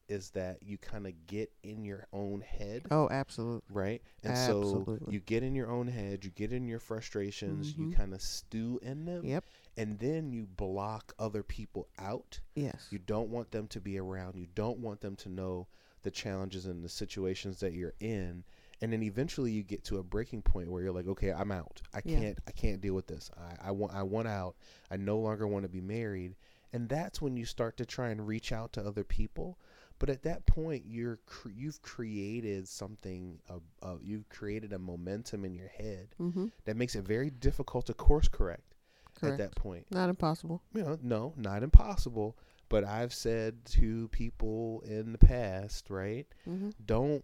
is 0.08 0.30
that 0.32 0.62
you 0.62 0.78
kind 0.78 1.08
of 1.08 1.14
get 1.28 1.52
in 1.64 1.84
your 1.84 2.06
own 2.14 2.42
head 2.42 2.84
oh, 2.92 3.10
absolutely. 3.10 3.62
right? 3.70 4.02
And 4.24 4.38
so 4.38 4.60
Absolutely. 4.62 5.14
you 5.14 5.20
get 5.20 5.44
in 5.44 5.56
your 5.56 5.70
own 5.72 5.88
head, 5.88 6.24
you 6.24 6.32
get 6.32 6.52
in 6.54 6.68
your 6.68 6.80
frustrations, 6.80 7.76
you 7.78 7.88
Mhm. 7.88 7.94
kind 7.96 8.14
of 8.14 8.22
stew 8.22 8.80
in 8.84 9.06
them, 9.06 9.26
Yep. 9.26 9.44
and 9.78 9.98
then 10.00 10.32
you 10.32 10.46
block 10.46 11.14
other 11.18 11.42
people 11.44 11.88
out. 11.98 12.40
Yes. 12.56 12.88
You 12.92 13.00
don't 13.00 13.30
want 13.30 13.52
them 13.52 13.68
to 13.70 13.82
be 13.82 13.98
around. 13.98 14.36
You 14.36 14.48
don't 14.54 14.80
want 14.80 15.02
them 15.02 15.16
to 15.18 15.30
know 15.30 15.68
the 16.04 16.12
challenges 16.12 16.68
and 16.68 16.84
the 16.84 16.90
situations 16.90 17.60
that 17.62 17.74
you're 17.74 17.96
in. 18.00 18.44
And 18.82 18.92
then 18.94 19.02
eventually 19.02 19.52
you 19.52 19.64
get 19.64 19.84
to 19.86 19.98
a 19.98 20.04
breaking 20.04 20.44
point 20.44 20.70
where 20.70 20.84
you're 20.84 20.92
like, 20.92 21.08
okay, 21.08 21.32
I'm 21.32 21.52
out. 21.52 21.82
I 21.94 22.02
Yeah. 22.06 22.20
can't. 22.20 22.40
I 22.46 22.52
can't 22.52 22.82
deal 22.82 22.94
with 22.94 23.08
this. 23.08 23.32
I, 23.38 23.70
I 23.70 23.72
want. 23.72 23.94
I 23.96 24.04
want 24.04 24.28
out. 24.28 24.56
I 24.92 24.98
no 24.98 25.18
longer 25.18 25.48
want 25.48 25.64
to 25.64 25.70
be 25.70 25.82
married. 25.82 26.36
And 26.74 26.90
that's 26.90 27.22
when 27.22 27.38
you 27.38 27.46
start 27.46 27.78
to 27.78 27.86
try 27.86 28.10
and 28.10 28.28
reach 28.28 28.52
out 28.52 28.74
to 28.74 28.86
other 28.86 29.06
people. 29.06 29.58
But 29.98 30.10
at 30.10 30.24
that 30.24 30.46
point, 30.46 30.84
you're 30.88 31.20
cr- 31.26 31.50
you've 31.56 31.82
created 31.82 32.68
something. 32.68 33.40
Of, 33.50 33.62
of, 33.82 34.04
you've 34.04 34.28
created 34.30 34.74
a 34.74 34.80
momentum 34.80 35.46
in 35.46 35.54
your 35.56 35.70
head 35.70 36.10
Mm-hmm. 36.20 36.48
that 36.66 36.76
makes 36.76 36.96
it 36.96 37.04
very 37.06 37.30
difficult 37.30 37.86
to 37.88 37.94
course 37.94 38.28
correct 38.28 38.76
Correct. 39.20 39.40
at 39.40 39.52
that 39.52 39.56
point. 39.56 39.86
Not 39.92 40.10
impossible. 40.10 40.62
You 40.74 40.84
know, 40.84 41.00
no, 41.02 41.34
not 41.38 41.64
impossible. 41.64 42.38
But 42.68 42.84
I've 42.84 43.14
said 43.14 43.64
to 43.68 44.08
people 44.10 44.82
in 44.86 45.12
the 45.12 45.18
past, 45.20 45.90
right? 45.90 46.28
Mm-hmm. 46.50 46.72
Don't 46.86 47.24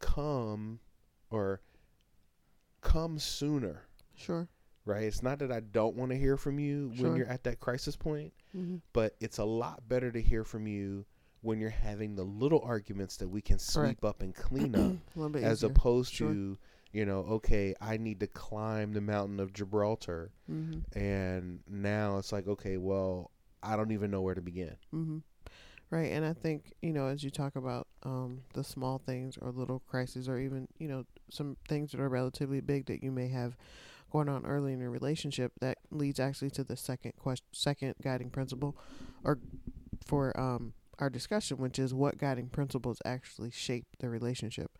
come 0.00 0.80
or 1.30 1.60
come 2.80 3.18
sooner, 3.18 3.82
Sure. 4.16 4.48
right? 4.84 5.04
It's 5.04 5.22
not 5.22 5.38
that 5.40 5.52
I 5.52 5.60
don't 5.60 5.94
want 5.96 6.10
to 6.10 6.18
hear 6.18 6.36
from 6.36 6.58
you 6.58 6.92
Sure. 6.96 7.08
when 7.08 7.16
you're 7.16 7.28
at 7.28 7.44
that 7.44 7.60
crisis 7.60 7.96
point, 7.96 8.32
Mm-hmm. 8.56 8.76
but 8.92 9.14
it's 9.20 9.38
a 9.38 9.44
lot 9.44 9.88
better 9.88 10.10
to 10.12 10.20
hear 10.20 10.44
from 10.44 10.66
you 10.66 11.06
when 11.42 11.60
you're 11.60 11.70
having 11.70 12.14
the 12.16 12.22
little 12.24 12.60
arguments 12.64 13.16
that 13.18 13.28
we 13.28 13.40
can 13.42 13.58
sweep 13.58 14.04
up 14.04 14.22
and 14.22 14.34
clean 14.34 14.74
up 14.74 14.92
as 15.36 15.58
easier. 15.58 15.70
opposed 15.70 16.12
Sure. 16.12 16.32
to 16.32 16.58
you 16.92 17.04
know 17.06 17.20
okay 17.20 17.74
i 17.80 17.96
need 17.96 18.20
to 18.20 18.26
climb 18.26 18.92
the 18.92 19.00
mountain 19.00 19.40
of 19.40 19.52
gibraltar 19.52 20.30
Mm-hmm. 20.50 20.98
and 20.98 21.60
now 21.68 22.18
it's 22.18 22.32
like 22.32 22.46
okay 22.46 22.76
well 22.76 23.30
i 23.62 23.76
don't 23.76 23.92
even 23.92 24.10
know 24.10 24.20
where 24.22 24.34
to 24.34 24.42
begin 24.42 24.76
Mm-hmm. 24.94 25.18
Right, 25.90 26.10
and 26.12 26.24
I 26.24 26.32
think 26.32 26.72
you 26.80 26.90
know 26.94 27.08
as 27.08 27.22
you 27.22 27.28
talk 27.28 27.54
about 27.54 27.86
um, 28.02 28.40
the 28.54 28.64
small 28.64 28.96
things 29.04 29.36
or 29.36 29.50
little 29.52 29.80
crises, 29.86 30.26
or 30.26 30.38
even 30.38 30.66
you 30.78 30.88
know 30.88 31.04
some 31.28 31.58
things 31.68 31.92
that 31.92 32.00
are 32.00 32.08
relatively 32.08 32.60
big 32.62 32.86
that 32.86 33.02
you 33.02 33.10
may 33.12 33.28
have 33.28 33.58
going 34.10 34.26
on 34.30 34.46
early 34.46 34.72
in 34.72 34.80
your 34.80 34.88
relationship, 34.90 35.52
that 35.60 35.76
leads 35.90 36.18
actually 36.18 36.48
to 36.52 36.64
the 36.64 36.78
second 36.78 37.12
question, 37.18 37.44
second 37.52 37.94
guiding 38.02 38.30
principle, 38.30 38.74
or 39.22 39.38
for 40.06 40.38
um, 40.40 40.72
our 40.98 41.10
discussion, 41.10 41.58
which 41.58 41.78
is 41.78 41.94
what 41.94 42.18
guiding 42.18 42.48
principles 42.48 42.98
actually 43.04 43.50
shape 43.50 43.86
the 43.98 44.08
relationship, 44.08 44.70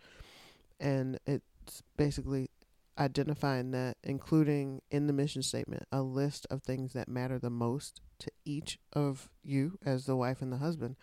and 0.81 1.19
it's 1.27 1.83
basically 1.97 2.51
identifying 2.99 3.71
that, 3.71 3.97
including 4.03 4.83
in 4.91 5.07
the 5.07 5.13
mission 5.13 5.43
statement, 5.43 5.85
a 5.91 6.03
list 6.03 6.47
of 6.51 6.63
things 6.63 6.93
that 6.93 7.09
matter 7.09 7.39
the 7.39 7.51
most 7.51 8.01
to 8.19 8.31
each 8.45 8.79
of 8.93 9.31
you 9.43 9.79
as 9.85 10.07
the 10.07 10.17
wife 10.17 10.43
and 10.43 10.53
the 10.53 10.59
husband 10.59 10.97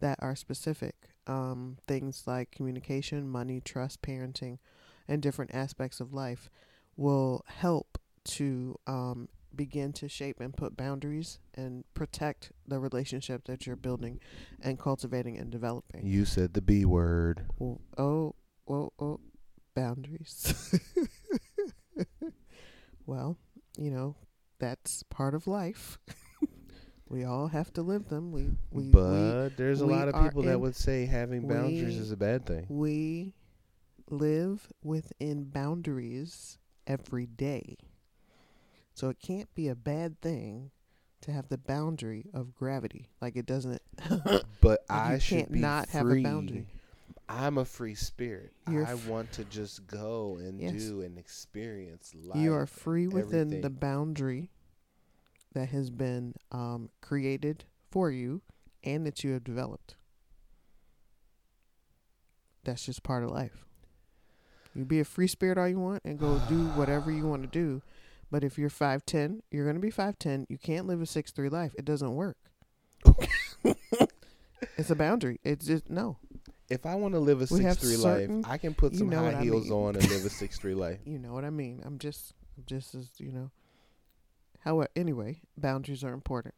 that 0.00 0.18
are 0.20 0.36
specific. 0.36 0.94
Um, 1.26 1.76
things 1.86 2.24
like 2.26 2.50
communication, 2.50 3.28
money, 3.28 3.60
trust, 3.60 4.00
parenting, 4.02 4.58
and 5.06 5.20
different 5.20 5.54
aspects 5.54 6.00
of 6.00 6.12
life 6.12 6.48
will 6.96 7.44
help 7.46 7.98
to 8.24 8.76
um, 8.86 9.28
begin 9.58 9.92
to 9.92 10.08
shape 10.08 10.40
and 10.40 10.56
put 10.56 10.76
boundaries 10.76 11.38
and 11.54 11.84
protect 11.92 12.52
the 12.66 12.78
relationship 12.78 13.44
that 13.44 13.66
you're 13.66 13.76
building 13.76 14.20
and 14.62 14.78
cultivating 14.78 15.36
and 15.36 15.50
developing. 15.50 16.06
you 16.06 16.24
said 16.24 16.54
the 16.54 16.62
b 16.62 16.86
word 16.86 17.44
Oh, 17.60 17.80
oh, 17.98 18.34
oh, 18.68 18.92
oh 18.98 19.20
boundaries. 19.74 20.54
well, 23.06 23.36
you 23.76 23.90
know, 23.90 24.16
that's 24.58 25.02
part 25.04 25.34
of 25.34 25.46
life. 25.46 25.98
we 27.08 27.24
all 27.24 27.48
have 27.48 27.72
to 27.74 27.82
live 27.82 28.08
them. 28.08 28.32
We 28.32 28.50
we 28.70 28.90
but 28.90 29.50
there's 29.56 29.80
a 29.80 29.86
we 29.86 29.92
lot 29.92 30.08
of 30.08 30.14
people 30.22 30.42
that 30.42 30.58
would 30.60 30.76
say 30.76 31.06
having 31.06 31.46
boundaries 31.46 31.96
we- 31.96 32.02
is 32.02 32.12
a 32.12 32.16
bad 32.16 32.46
thing 32.46 32.66
we 32.68 33.34
live 34.10 34.72
within 34.82 35.44
boundaries 35.44 36.58
every 36.86 37.26
day. 37.26 37.76
So 38.98 39.10
it 39.10 39.18
can't 39.22 39.54
be 39.54 39.68
a 39.68 39.76
bad 39.76 40.20
thing 40.20 40.72
to 41.20 41.30
have 41.30 41.48
the 41.48 41.56
boundary 41.56 42.26
of 42.34 42.52
gravity. 42.52 43.10
Like 43.20 43.36
it 43.36 43.46
doesn't 43.46 43.80
but 44.60 44.80
i 44.90 45.14
you 45.14 45.20
should 45.20 45.50
not 45.50 45.88
have 45.90 46.08
a 46.08 46.20
boundary. 46.20 46.66
i'm 47.28 47.58
a 47.58 47.64
free 47.64 47.94
spirit 47.94 48.52
You're 48.68 48.84
i 48.84 48.94
want 48.94 49.30
to 49.32 49.44
just 49.44 49.86
go 49.86 50.38
and 50.40 50.60
Yes. 50.60 50.72
do 50.72 51.02
and 51.02 51.16
experience 51.16 52.12
life 52.14 52.40
you 52.40 52.54
are 52.54 52.66
free 52.66 53.06
within 53.06 53.60
the 53.60 53.70
boundary 53.70 54.50
that 55.54 55.68
has 55.68 55.90
been 55.90 56.34
um, 56.50 56.90
created 57.00 57.64
for 57.90 58.10
you 58.10 58.42
and 58.84 59.06
that 59.06 59.22
you 59.22 59.32
have 59.32 59.44
developed. 59.44 59.94
That's 62.64 62.84
just 62.84 63.02
part 63.02 63.24
of 63.24 63.30
life. 63.30 63.64
You 64.74 64.84
be 64.84 65.00
a 65.00 65.04
free 65.04 65.26
spirit 65.26 65.56
all 65.58 65.68
you 65.68 65.80
want 65.80 66.02
and 66.04 66.18
go 66.18 66.40
do 66.48 66.66
whatever 66.70 67.10
you 67.10 67.26
want 67.26 67.42
to 67.42 67.48
do. 67.48 67.82
But 68.30 68.44
if 68.44 68.58
you're 68.58 68.68
5'10, 68.70 69.40
you're 69.50 69.64
going 69.64 69.76
to 69.76 69.80
be 69.80 69.90
5'10. 69.90 70.46
You 70.48 70.58
can't 70.58 70.86
live 70.86 71.00
a 71.00 71.06
six 71.06 71.30
three 71.32 71.48
life. 71.48 71.74
It 71.78 71.84
doesn't 71.84 72.14
work. 72.14 72.36
it's 74.76 74.90
a 74.90 74.94
boundary. 74.96 75.40
It's 75.44 75.66
just, 75.66 75.88
no. 75.88 76.18
if 76.68 76.84
i 76.84 76.94
want 76.94 77.14
to 77.14 77.20
live 77.20 77.38
a 77.38 77.46
We 77.54 77.60
6-3 77.60 78.02
certain- 78.02 78.42
life 78.42 78.50
i 78.50 78.58
can 78.58 78.74
put 78.74 78.94
some 78.94 79.10
high 79.10 79.22
what 79.22 79.34
I 79.36 79.42
heels 79.42 79.64
mean. 79.64 79.72
on 79.72 79.96
and 79.96 80.08
live 80.10 80.24
a 80.26 80.28
6-3 80.28 80.76
life 80.86 80.98
You 81.04 81.18
know 81.18 81.32
what 81.32 81.44
I 81.44 81.50
mean. 81.50 81.80
I'm 81.84 81.98
just, 81.98 82.34
I'm 82.56 82.64
just 82.66 82.94
as, 82.94 83.08
you 83.18 83.32
know. 83.32 83.50
However, 84.60 84.88
anyway, 84.96 85.40
boundaries 85.56 86.02
are 86.04 86.12
important. 86.12 86.54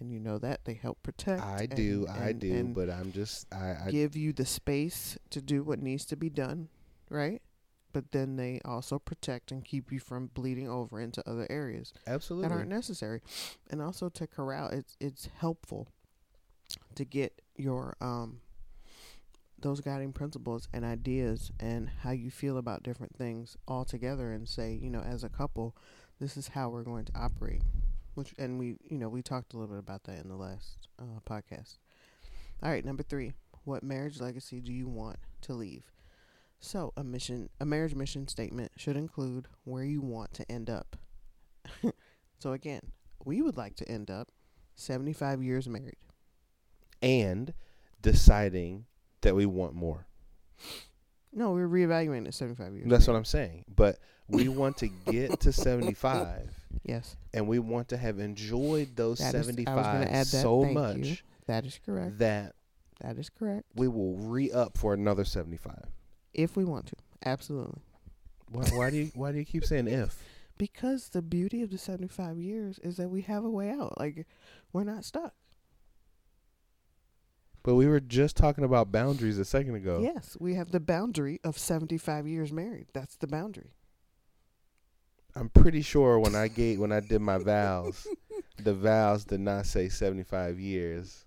And 0.00 0.10
you 0.10 0.18
know 0.18 0.38
that. 0.38 0.64
They 0.64 0.74
help 0.74 1.02
protect. 1.02 1.42
I 1.42 1.62
and- 1.62 1.74
do, 1.74 2.06
I 2.08 2.32
do, 2.32 2.64
but 2.64 2.88
I'm 2.90 3.12
just 3.12 3.52
I, 3.52 3.76
I 3.86 3.90
give 3.90 4.16
you 4.16 4.32
the 4.32 4.46
space 4.46 5.18
to 5.30 5.40
do 5.42 5.62
what 5.62 5.80
needs 5.80 6.04
to 6.06 6.16
be 6.16 6.28
done, 6.30 6.68
right? 7.10 7.42
But 7.92 8.12
then 8.12 8.36
they 8.36 8.60
also 8.64 8.98
protect 8.98 9.52
and 9.52 9.64
keep 9.64 9.92
you 9.92 10.00
from 10.00 10.30
bleeding 10.32 10.68
over 10.68 11.00
into 11.00 11.28
other 11.28 11.46
areas 11.50 11.92
absolutely 12.06 12.48
that 12.48 12.54
aren't 12.54 12.70
necessary, 12.70 13.20
and 13.70 13.82
also 13.82 14.08
to 14.08 14.26
corral. 14.26 14.68
It's 14.68 14.96
it's 15.00 15.28
helpful 15.38 15.88
to 16.94 17.04
get 17.04 17.42
your 17.56 17.96
um 18.00 18.40
those 19.58 19.80
guiding 19.80 20.12
principles 20.12 20.68
and 20.72 20.84
ideas 20.84 21.52
and 21.60 21.88
how 22.02 22.10
you 22.10 22.30
feel 22.30 22.58
about 22.58 22.82
different 22.82 23.16
things 23.16 23.56
all 23.68 23.84
together 23.84 24.32
and 24.32 24.48
say, 24.48 24.72
you 24.72 24.90
know, 24.90 25.00
as 25.00 25.22
a 25.22 25.28
couple, 25.28 25.76
this 26.18 26.36
is 26.36 26.48
how 26.48 26.68
we're 26.68 26.82
going 26.82 27.04
to 27.04 27.12
operate. 27.14 27.62
Which 28.14 28.34
and 28.38 28.58
we, 28.58 28.76
you 28.88 28.98
know, 28.98 29.08
we 29.08 29.22
talked 29.22 29.54
a 29.54 29.56
little 29.58 29.74
bit 29.74 29.78
about 29.78 30.04
that 30.04 30.22
in 30.22 30.28
the 30.28 30.36
last 30.36 30.88
uh, 30.98 31.20
podcast. 31.28 31.78
All 32.62 32.70
right, 32.70 32.84
number 32.84 33.02
three. 33.02 33.32
What 33.64 33.82
marriage 33.82 34.20
legacy 34.20 34.60
do 34.60 34.72
you 34.72 34.88
want 34.88 35.18
to 35.42 35.54
leave? 35.54 35.84
So, 36.64 36.92
a 36.96 37.02
mission, 37.02 37.48
a 37.60 37.64
marriage 37.66 37.94
mission 37.96 38.28
statement 38.28 38.70
should 38.76 38.96
include 38.96 39.48
where 39.64 39.82
you 39.82 40.00
want 40.00 40.32
to 40.34 40.50
end 40.50 40.70
up. 40.70 40.96
so, 42.38 42.52
again, 42.52 42.80
we 43.24 43.42
would 43.42 43.56
like 43.56 43.74
to 43.76 43.88
end 43.88 44.10
up 44.12 44.28
75 44.76 45.42
years 45.42 45.68
married. 45.68 45.96
and 47.02 47.52
deciding 48.00 48.84
that 49.22 49.34
we 49.34 49.44
want 49.44 49.74
more. 49.74 50.06
No, 51.32 51.50
we're 51.52 51.68
reevaluating 51.68 52.26
at 52.28 52.34
75 52.34 52.74
years. 52.74 52.86
That's 52.88 53.06
married. 53.08 53.12
what 53.14 53.18
I'm 53.18 53.24
saying. 53.24 53.64
But 53.74 53.98
we 54.28 54.48
want 54.48 54.76
to 54.78 54.88
get 54.88 55.40
to 55.40 55.52
75 55.52 56.48
Yes, 56.84 57.16
and 57.34 57.48
we 57.48 57.58
want 57.58 57.88
to 57.88 57.96
have 57.96 58.18
enjoyed 58.20 58.94
those 58.96 59.18
That 59.18 59.28
is- 59.30 59.34
I 59.34 59.38
was 59.38 59.46
75 59.46 59.86
add 59.86 60.08
that. 60.10 60.26
so 60.26 60.62
Thank 60.62 60.74
much 60.74 60.96
you. 60.98 61.16
that 61.46 61.66
is 61.66 61.78
correct. 61.84 62.18
that 62.18 62.54
That 63.00 63.18
is 63.18 63.30
correct. 63.30 63.64
we 63.74 63.88
will 63.88 64.16
re-up 64.16 64.78
for 64.78 64.94
another 64.94 65.24
75. 65.24 65.74
If 66.34 66.56
we 66.56 66.64
want 66.64 66.86
to, 66.86 66.96
absolutely. 67.24 67.82
Why, 68.50 68.64
why 68.72 68.90
do 68.90 68.96
you 68.96 69.10
why 69.14 69.32
do 69.32 69.38
you 69.38 69.44
keep 69.44 69.64
saying 69.64 69.88
if? 69.88 70.22
Because 70.58 71.08
the 71.08 71.22
beauty 71.22 71.62
of 71.62 71.70
the 71.70 71.78
75 71.78 72.38
years 72.38 72.78
is 72.80 72.96
that 72.98 73.08
we 73.08 73.22
have 73.22 73.42
a 73.42 73.50
way 73.50 73.70
out. 73.70 73.98
Like, 73.98 74.26
we're 74.72 74.84
not 74.84 75.04
stuck. 75.04 75.34
But 77.64 77.74
we 77.74 77.86
were 77.86 77.98
just 77.98 78.36
talking 78.36 78.62
about 78.62 78.92
boundaries 78.92 79.38
a 79.38 79.44
second 79.44 79.74
ago. 79.74 80.00
Yes, 80.02 80.36
we 80.38 80.54
have 80.54 80.70
the 80.70 80.78
boundary 80.78 81.40
of 81.42 81.58
75 81.58 82.28
years 82.28 82.52
married. 82.52 82.86
That's 82.92 83.16
the 83.16 83.26
boundary. 83.26 83.72
I'm 85.34 85.48
pretty 85.48 85.82
sure 85.82 86.18
when 86.18 86.34
I 86.34 86.48
gave 86.48 86.78
when 86.78 86.92
I 86.92 87.00
did 87.00 87.20
my 87.22 87.38
vows, 87.38 88.06
the 88.62 88.74
vows 88.74 89.24
did 89.24 89.40
not 89.40 89.66
say 89.66 89.88
75 89.88 90.60
years. 90.60 91.24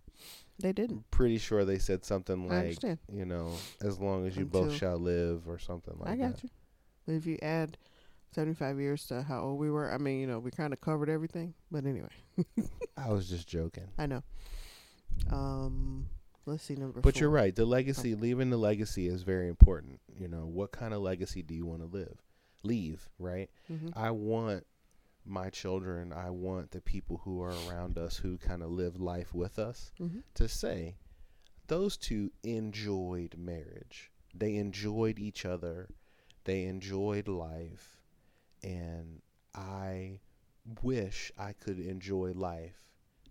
They 0.60 0.72
didn't. 0.74 1.10
Pretty 1.12 1.38
sure 1.38 1.66
they 1.66 1.80
said 1.80 2.06
something 2.06 2.48
like, 2.48 2.78
you 3.12 3.26
know, 3.26 3.52
as 3.82 4.00
long 4.00 4.26
as 4.26 4.38
you 4.38 4.46
both 4.46 4.74
shall 4.74 4.98
live 4.98 5.48
or 5.50 5.60
something 5.60 5.94
like 6.00 6.06
that. 6.06 6.12
I 6.12 6.16
got 6.30 6.38
that. 6.38 6.44
you. 7.08 7.16
If 7.16 7.26
you 7.26 7.38
add 7.42 7.78
75 8.34 8.80
years 8.80 9.06
to 9.08 9.22
how 9.22 9.42
old 9.42 9.60
we 9.60 9.70
were, 9.70 9.92
I 9.94 9.98
mean, 9.98 10.20
you 10.22 10.28
know, 10.28 10.40
we 10.40 10.52
kind 10.52 10.72
of 10.74 10.80
covered 10.82 11.10
everything. 11.10 11.54
But 11.72 11.86
anyway, 11.86 12.10
I 12.98 13.10
was 13.12 13.30
just 13.30 13.48
joking. 13.48 13.88
I 13.98 14.06
know. 14.06 14.24
Um, 15.32 16.08
let's 16.46 16.64
see 16.64 16.76
number 16.76 17.02
But 17.02 17.16
four. 17.16 17.22
you're 17.22 17.30
right. 17.30 17.56
The 17.56 17.66
legacy, 17.66 18.16
leaving 18.16 18.50
the 18.50 18.58
legacy 18.58 19.08
is 19.08 19.24
very 19.24 19.48
important. 19.48 20.00
You 20.18 20.28
know, 20.28 20.46
what 20.46 20.72
kind 20.72 20.94
of 20.94 21.02
legacy 21.02 21.42
do 21.42 21.54
you 21.54 21.66
want 21.66 21.82
to 21.82 21.88
live? 21.88 22.22
Leave, 22.64 23.08
right? 23.20 23.50
Mhm. 23.72 23.92
I 23.96 24.12
want 24.12 24.66
my 25.26 25.50
children, 25.50 26.14
I 26.14 26.30
want 26.30 26.72
the 26.72 26.82
people 26.82 27.18
who 27.24 27.42
are 27.42 27.54
around 27.68 27.98
us 27.98 28.18
who 28.18 28.38
kind 28.38 28.62
of 28.64 28.70
live 28.72 29.00
life 29.02 29.34
with 29.34 29.58
us 29.60 29.92
Mhm. 30.00 30.24
to 30.36 30.48
say 30.48 30.98
those 31.68 31.98
two 31.98 32.32
enjoyed 32.44 33.38
marriage. 33.38 34.12
They 34.34 34.56
enjoyed 34.58 35.18
each 35.20 35.46
other. 35.46 35.90
They 36.44 36.66
enjoyed 36.66 37.28
life. 37.28 38.02
And 38.64 39.22
I 39.54 40.20
wish 40.84 41.32
I 41.38 41.54
could 41.54 41.80
enjoy 41.80 42.34
life 42.34 42.82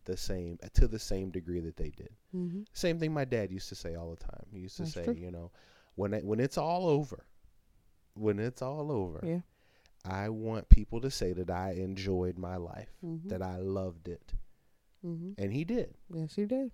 the 0.04 0.16
same 0.16 0.58
to 0.74 0.86
the 0.88 0.98
same 0.98 1.30
degree 1.30 1.60
that 1.60 1.76
they 1.76 1.90
did. 1.90 2.14
Mm-hmm. 2.34 2.62
Same 2.72 2.98
thing 2.98 3.12
my 3.12 3.24
dad 3.24 3.50
used 3.50 3.68
to 3.70 3.74
say 3.74 3.94
all 3.94 4.10
the 4.10 4.16
time. 4.24 4.46
He 4.50 4.58
used 4.60 4.76
to 4.78 4.82
That's 4.82 4.94
say, 4.94 5.04
true. 5.04 5.14
you 5.14 5.30
know, 5.30 5.50
when 5.94 6.12
it, 6.12 6.24
when 6.24 6.40
it's 6.40 6.58
all 6.58 6.86
over, 6.86 7.24
when 8.14 8.38
it's 8.38 8.62
all 8.62 8.90
over, 8.92 9.20
Yeah. 9.24 9.40
I 10.04 10.28
want 10.28 10.68
people 10.68 11.00
to 11.00 11.10
say 11.10 11.32
that 11.32 11.50
I 11.50 11.72
enjoyed 11.72 12.38
my 12.38 12.56
life, 12.56 12.90
Mm-hmm. 13.04 13.28
that 13.28 13.42
I 13.42 13.56
loved 13.56 14.08
it, 14.08 14.34
mm-hmm. 15.04 15.40
and 15.42 15.52
he 15.52 15.64
did. 15.64 15.94
Yes, 16.12 16.34
he 16.34 16.44
did. 16.44 16.70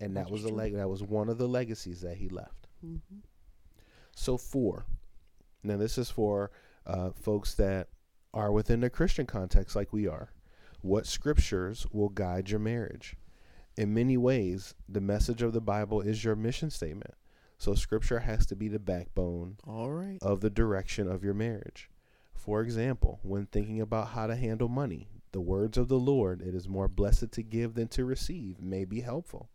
And 0.00 0.16
that 0.16 0.30
was 0.30 0.44
a 0.44 0.48
leg. 0.48 0.74
That 0.74 0.88
was 0.90 1.02
one 1.02 1.28
of 1.28 1.38
the 1.38 1.46
legacies 1.48 2.00
that 2.02 2.16
he 2.16 2.28
left. 2.28 2.66
Mm-hmm. 2.84 3.18
So 4.14 4.36
four. 4.36 4.84
Now 5.62 5.76
this 5.76 5.96
is 5.98 6.10
for 6.10 6.50
uh, 6.86 7.10
folks 7.12 7.54
that 7.54 7.88
are 8.34 8.52
within 8.52 8.80
the 8.80 8.90
Christian 8.90 9.24
context, 9.26 9.74
like 9.76 9.92
we 9.92 10.06
are. 10.06 10.30
What 10.82 11.06
scriptures 11.06 11.86
will 11.92 12.10
guide 12.10 12.50
your 12.50 12.60
marriage? 12.60 13.16
In 13.76 13.94
many 13.94 14.16
ways, 14.16 14.74
the 14.88 15.00
message 15.00 15.40
of 15.40 15.52
the 15.52 15.60
Bible 15.60 16.00
is 16.00 16.22
your 16.22 16.36
mission 16.36 16.70
statement. 16.70 17.14
So 17.56 17.74
scripture 17.74 18.18
has 18.18 18.44
to 18.46 18.56
be 18.56 18.68
the 18.68 18.78
backbone 18.78 19.56
All 19.66 19.90
right. 19.90 20.18
of 20.20 20.40
the 20.40 20.50
direction 20.50 21.10
of 21.10 21.24
your 21.24 21.34
marriage. 21.34 21.88
For 22.44 22.60
example, 22.60 23.20
when 23.22 23.46
thinking 23.46 23.80
about 23.80 24.08
how 24.08 24.26
to 24.26 24.36
handle 24.36 24.68
money, 24.68 25.08
the 25.32 25.40
words 25.40 25.78
of 25.78 25.88
the 25.88 25.98
Lord, 25.98 26.42
it 26.42 26.54
is 26.54 26.68
more 26.68 26.88
blessed 26.88 27.32
to 27.32 27.42
give 27.42 27.72
than 27.72 27.88
to 27.88 28.04
receive, 28.04 28.60
may 28.60 28.84
be 28.84 29.00
helpful. 29.00 29.48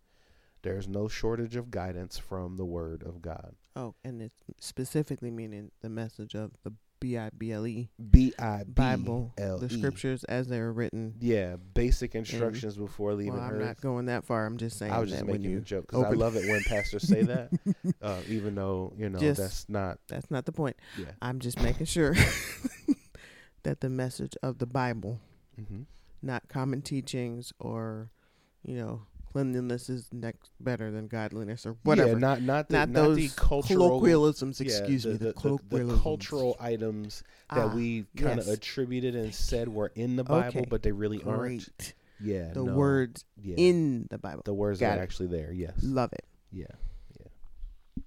There 0.63 0.75
is 0.75 0.87
no 0.87 1.07
shortage 1.07 1.55
of 1.55 1.69
guidance 1.69 2.17
from 2.17 2.57
the 2.57 2.65
word 2.65 3.03
of 3.03 3.21
God. 3.21 3.53
Oh, 3.75 3.93
and 4.03 4.23
it's 4.23 4.41
specifically 4.59 5.29
meaning 5.29 5.69
the 5.81 5.89
message 5.89 6.33
of 6.33 6.53
the 6.63 6.73
B 6.99 7.17
I 7.17 7.29
B 7.37 7.51
L 7.51 7.65
E 7.65 7.89
B 8.11 8.33
I 8.37 8.63
B 8.65 8.71
Bible, 8.73 9.33
the 9.37 9.69
scriptures 9.69 10.23
as 10.25 10.47
they 10.47 10.59
were 10.59 10.73
written. 10.73 11.15
Yeah, 11.19 11.55
basic 11.73 12.13
instructions 12.15 12.75
before 12.75 13.13
leaving 13.13 13.33
Well, 13.35 13.41
I'm 13.43 13.53
Earth. 13.53 13.61
not 13.61 13.81
going 13.81 14.05
that 14.07 14.25
far. 14.25 14.45
I'm 14.45 14.57
just 14.57 14.77
saying 14.77 14.91
I 14.91 14.99
was 14.99 15.09
just 15.11 15.25
making 15.25 15.55
a 15.55 15.61
joke 15.61 15.87
because 15.87 16.03
I 16.03 16.09
love 16.11 16.35
it 16.35 16.49
when 16.49 16.61
pastors 16.63 17.03
say 17.07 17.23
that, 17.23 17.51
uh, 18.01 18.21
even 18.27 18.55
though 18.55 18.93
you 18.97 19.09
know 19.09 19.19
Just- 19.19 19.39
that's 19.41 19.69
not. 19.69 19.99
that's 20.07 20.29
not 20.29 20.45
the 20.45 20.51
point. 20.51 20.75
Yeah. 20.97 21.11
I'm 21.21 21.39
just 21.39 21.61
making 21.61 21.85
sure 21.85 22.15
that 23.63 23.81
the 23.81 23.89
message 23.89 24.35
of 24.43 24.59
the 24.59 24.65
Bible, 24.67 25.19
hmm 25.57 25.83
not 26.21 26.49
common 26.49 26.81
teachings 26.81 27.53
or, 27.59 28.09
you 28.61 28.75
know, 28.75 29.03
cleanliness 29.31 29.89
is 29.89 30.07
next 30.11 30.51
better 30.59 30.91
than 30.91 31.07
godliness 31.07 31.65
or 31.65 31.75
whatever. 31.83 32.11
Yeah, 32.11 32.17
not 32.17 32.41
not 32.41 32.67
the, 32.67 32.73
not 32.77 32.89
not, 32.89 33.03
those 33.03 33.17
the 33.17 33.29
cultural 33.35 33.99
colloquialisms. 33.99 34.59
yeah, 34.59 34.67
Excuse 34.77 35.03
the, 35.03 35.09
me. 35.11 35.17
the, 35.17 35.33
The, 35.33 35.59
the, 35.77 35.83
the 35.85 35.97
cultural 35.99 36.57
items 36.59 37.23
that 37.53 37.65
Ah, 37.67 37.73
we 37.75 38.05
kind 38.17 38.39
of 38.39 38.47
yes. 38.47 38.55
attributed 38.55 39.15
and 39.15 39.33
said 39.33 39.67
were 39.69 39.91
in 39.95 40.15
the 40.15 40.23
Bible, 40.23 40.59
Okay, 40.59 40.65
but 40.69 40.83
they 40.83 40.91
really 40.91 41.21
aren't. 41.23 41.93
Yeah, 42.21 42.51
The 42.53 42.63
no, 42.63 42.73
words 42.73 43.23
yeah, 43.41 43.55
in 43.57 44.07
the 44.09 44.17
Bible. 44.17 44.41
the 44.43 44.53
words 44.53 44.79
Got 44.79 44.89
that 44.89 44.97
it. 44.97 44.99
are 44.99 45.03
actually 45.03 45.27
there. 45.27 45.51
Yes, 45.53 45.73
Love 45.81 46.11
it. 46.13 46.25
yeah. 46.51 46.65
yeah. 47.17 48.03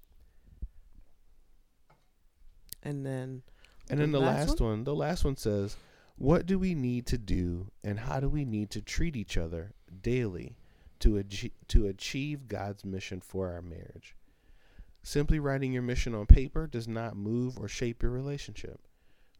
And 2.83 3.05
then 3.05 3.43
And 3.89 3.99
then 3.99 4.11
the 4.11 4.19
last 4.19 4.49
last 4.49 4.61
one? 4.61 4.83
the 4.83 4.93
last 4.95 5.23
one 5.25 5.37
says, 5.37 5.77
"What 6.17 6.45
do 6.45 6.59
we 6.59 6.75
need 6.75 7.05
to 7.07 7.17
do, 7.17 7.71
and 7.83 8.01
how 8.01 8.19
do 8.19 8.29
we 8.29 8.45
need 8.45 8.69
to 8.71 8.81
treat 8.81 9.15
each 9.15 9.37
other 9.37 9.71
daily 10.01 10.55
to 11.03 11.23
to 11.67 11.87
achieve 11.87 12.47
God's 12.47 12.83
mission 12.83 13.21
for 13.21 13.51
our 13.51 13.61
marriage?" 13.61 14.15
Simply 15.01 15.39
writing 15.39 15.73
your 15.73 15.81
mission 15.81 16.15
on 16.15 16.25
paper 16.25 16.65
does 16.65 16.87
not 16.87 17.17
move 17.17 17.59
or 17.59 17.67
shape 17.67 18.01
your 18.01 18.11
relationship. 18.11 18.87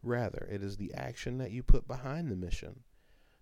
Rather, 0.02 0.46
it 0.50 0.62
is 0.62 0.76
the 0.76 0.92
action 0.92 1.38
that 1.38 1.50
you 1.50 1.62
put 1.62 1.88
behind 1.88 2.30
the 2.30 2.36
mission. 2.36 2.84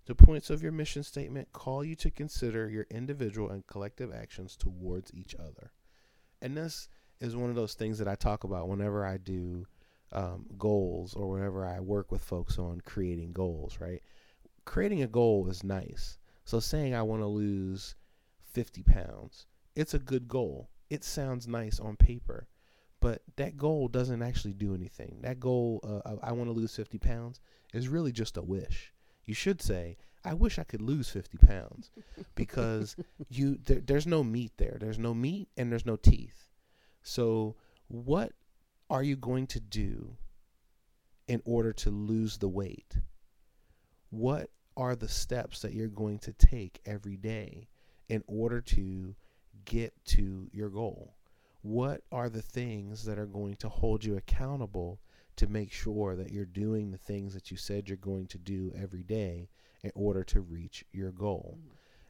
The 0.06 0.14
points 0.14 0.48
of 0.48 0.62
your 0.62 0.72
mission 0.72 1.02
statement 1.02 1.52
call 1.52 1.85
you 1.85 1.96
to 1.96 2.11
consider 2.11 2.68
your 2.68 2.87
individual 2.90 3.50
and 3.50 3.66
collective 3.66 4.12
actions 4.12 4.56
towards 4.56 5.12
each 5.12 5.35
other. 5.35 5.72
And 6.40 6.56
this 6.56 6.88
is 7.20 7.37
one 7.37 7.50
of 7.50 7.56
those 7.56 7.74
things 7.74 7.98
that 7.98 8.08
I 8.08 8.14
talk 8.14 8.44
about 8.44 8.68
whenever 8.68 9.04
I 9.04 9.16
do 9.16 9.66
um, 10.12 10.46
goals 10.58 11.14
or 11.14 11.28
whenever 11.28 11.66
I 11.66 11.80
work 11.80 12.12
with 12.12 12.22
folks 12.22 12.58
on 12.58 12.80
creating 12.82 13.32
goals, 13.32 13.78
right? 13.80 14.02
Creating 14.64 15.02
a 15.02 15.08
goal 15.08 15.48
is 15.48 15.64
nice. 15.64 16.18
So 16.44 16.61
saying 16.61 16.94
I 16.94 17.02
want 17.02 17.22
to 17.22 17.26
lose 17.26 17.94
50 18.52 18.82
pounds, 18.82 19.46
it's 19.74 19.94
a 19.94 19.98
good 19.98 20.28
goal. 20.28 20.70
It 20.90 21.04
sounds 21.04 21.48
nice 21.48 21.80
on 21.80 21.96
paper, 21.96 22.48
but 23.00 23.22
that 23.36 23.56
goal 23.56 23.88
doesn't 23.88 24.22
actually 24.22 24.52
do 24.52 24.74
anything. 24.74 25.18
That 25.22 25.40
goal, 25.40 25.80
uh, 25.82 26.08
of 26.08 26.18
I 26.22 26.32
want 26.32 26.48
to 26.48 26.52
lose 26.52 26.74
50 26.76 26.98
pounds, 26.98 27.40
is 27.72 27.88
really 27.88 28.12
just 28.12 28.36
a 28.36 28.42
wish. 28.42 28.92
You 29.24 29.34
should 29.34 29.62
say, 29.62 29.96
I 30.24 30.34
wish 30.34 30.58
I 30.58 30.64
could 30.64 30.82
lose 30.82 31.08
50 31.08 31.38
pounds 31.38 31.90
because 32.34 32.96
you 33.28 33.58
there, 33.64 33.80
there's 33.80 34.06
no 34.06 34.22
meat 34.22 34.52
there. 34.56 34.76
There's 34.78 34.98
no 34.98 35.14
meat 35.14 35.48
and 35.56 35.70
there's 35.70 35.86
no 35.86 35.96
teeth. 35.96 36.48
So 37.02 37.56
what 37.88 38.32
are 38.90 39.02
you 39.02 39.16
going 39.16 39.46
to 39.48 39.60
do 39.60 40.16
in 41.26 41.42
order 41.44 41.72
to 41.72 41.90
lose 41.90 42.38
the 42.38 42.48
weight? 42.48 42.98
What 44.10 44.50
are 44.76 44.94
the 44.94 45.08
steps 45.08 45.60
that 45.62 45.72
you're 45.72 45.88
going 45.88 46.18
to 46.20 46.32
take 46.32 46.80
every 46.84 47.16
day 47.16 47.68
in 48.12 48.22
order 48.27 48.61
to 48.61 49.14
get 49.64 49.94
to 50.05 50.46
your 50.53 50.68
goal? 50.68 51.14
What 51.62 52.03
are 52.12 52.29
the 52.29 52.42
things 52.42 53.07
that 53.07 53.18
are 53.18 53.25
going 53.25 53.57
to 53.57 53.70
hold 53.70 54.05
you 54.05 54.18
accountable 54.18 55.01
to 55.37 55.46
make 55.46 55.72
sure 55.72 56.14
that 56.16 56.31
you're 56.31 56.44
doing 56.44 56.90
the 56.90 56.98
things 56.98 57.33
that 57.33 57.51
you 57.51 57.57
said 57.57 57.88
you're 57.88 57.96
going 57.96 58.27
to 58.27 58.37
do 58.37 58.70
every 58.77 59.03
day 59.03 59.48
in 59.83 59.92
order 59.94 60.25
to 60.25 60.42
reach 60.42 60.85
your 60.92 61.11
goal? 61.11 61.57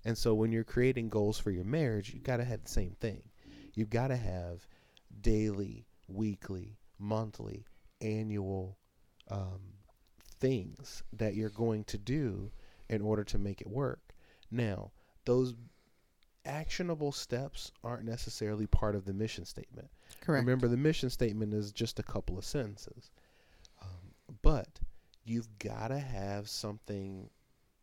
And 0.04 0.18
so 0.18 0.34
when 0.34 0.50
you're 0.50 0.64
creating 0.64 1.08
goals 1.08 1.38
for 1.38 1.52
your 1.52 1.62
marriage, 1.62 2.12
you've 2.12 2.24
got 2.24 2.38
to 2.38 2.44
have 2.44 2.64
the 2.64 2.68
same 2.68 2.96
thing. 2.98 3.22
You've 3.74 3.88
got 3.88 4.08
to 4.08 4.16
have 4.16 4.66
daily, 5.20 5.86
weekly, 6.08 6.78
monthly, 6.98 7.64
annual 8.00 8.76
um, 9.30 9.60
things 10.40 11.04
that 11.12 11.36
you're 11.36 11.48
going 11.48 11.84
to 11.84 11.98
do 11.98 12.50
in 12.88 13.02
order 13.02 13.22
to 13.22 13.38
make 13.38 13.60
it 13.60 13.70
work. 13.70 14.00
Now, 14.50 14.90
those 15.24 15.54
actionable 16.44 17.12
steps 17.12 17.72
aren't 17.84 18.04
necessarily 18.04 18.66
part 18.66 18.94
of 18.94 19.04
the 19.04 19.12
mission 19.12 19.44
statement. 19.44 19.88
correct. 20.20 20.44
Remember, 20.44 20.68
the 20.68 20.76
mission 20.76 21.10
statement 21.10 21.54
is 21.54 21.72
just 21.72 21.98
a 21.98 22.02
couple 22.02 22.38
of 22.38 22.44
sentences. 22.44 23.10
Um, 23.80 24.36
but 24.42 24.80
you've 25.24 25.58
got 25.58 25.88
to 25.88 25.98
have 25.98 26.48
something 26.48 27.28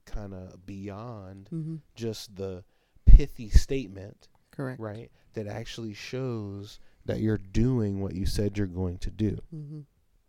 kind 0.06 0.34
of 0.34 0.66
beyond 0.66 1.50
mm-hmm. 1.54 1.76
just 1.96 2.36
the 2.36 2.64
pithy 3.06 3.50
statement, 3.50 4.28
Correct. 4.52 4.80
right? 4.80 5.12
That 5.34 5.48
actually 5.48 5.94
shows 5.94 6.80
that 7.06 7.20
you're 7.20 7.38
doing 7.38 8.02
what 8.02 8.16
you 8.16 8.26
said 8.26 8.58
you're 8.58 8.68
going 8.68 8.98
to 9.00 9.12
do. 9.12 9.40
Mm-hmm. 9.56 9.80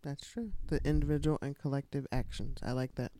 That's 0.03 0.27
true. 0.27 0.51
The 0.67 0.79
individual 0.83 1.37
and 1.41 1.57
collective 1.57 2.07
actions. 2.11 2.57
I 2.63 2.71
like 2.71 2.95
that. 2.95 3.11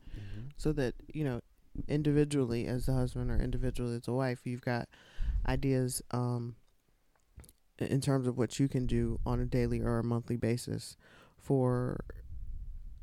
So 0.56 0.72
that, 0.72 0.94
you 1.12 1.24
know, 1.24 1.40
individually 1.88 2.66
as 2.66 2.86
the 2.86 2.92
husband 2.92 3.30
or 3.30 3.38
individually 3.38 3.96
as 3.96 4.08
a 4.08 4.12
wife, 4.12 4.40
you've 4.44 4.62
got 4.62 4.88
ideas 5.46 6.02
um, 6.10 6.56
in 7.78 8.00
terms 8.00 8.26
of 8.26 8.38
what 8.38 8.58
you 8.58 8.68
can 8.68 8.86
do 8.86 9.18
on 9.26 9.40
a 9.40 9.44
daily 9.44 9.80
or 9.80 9.98
a 9.98 10.04
monthly 10.04 10.36
basis 10.36 10.96
for 11.38 12.04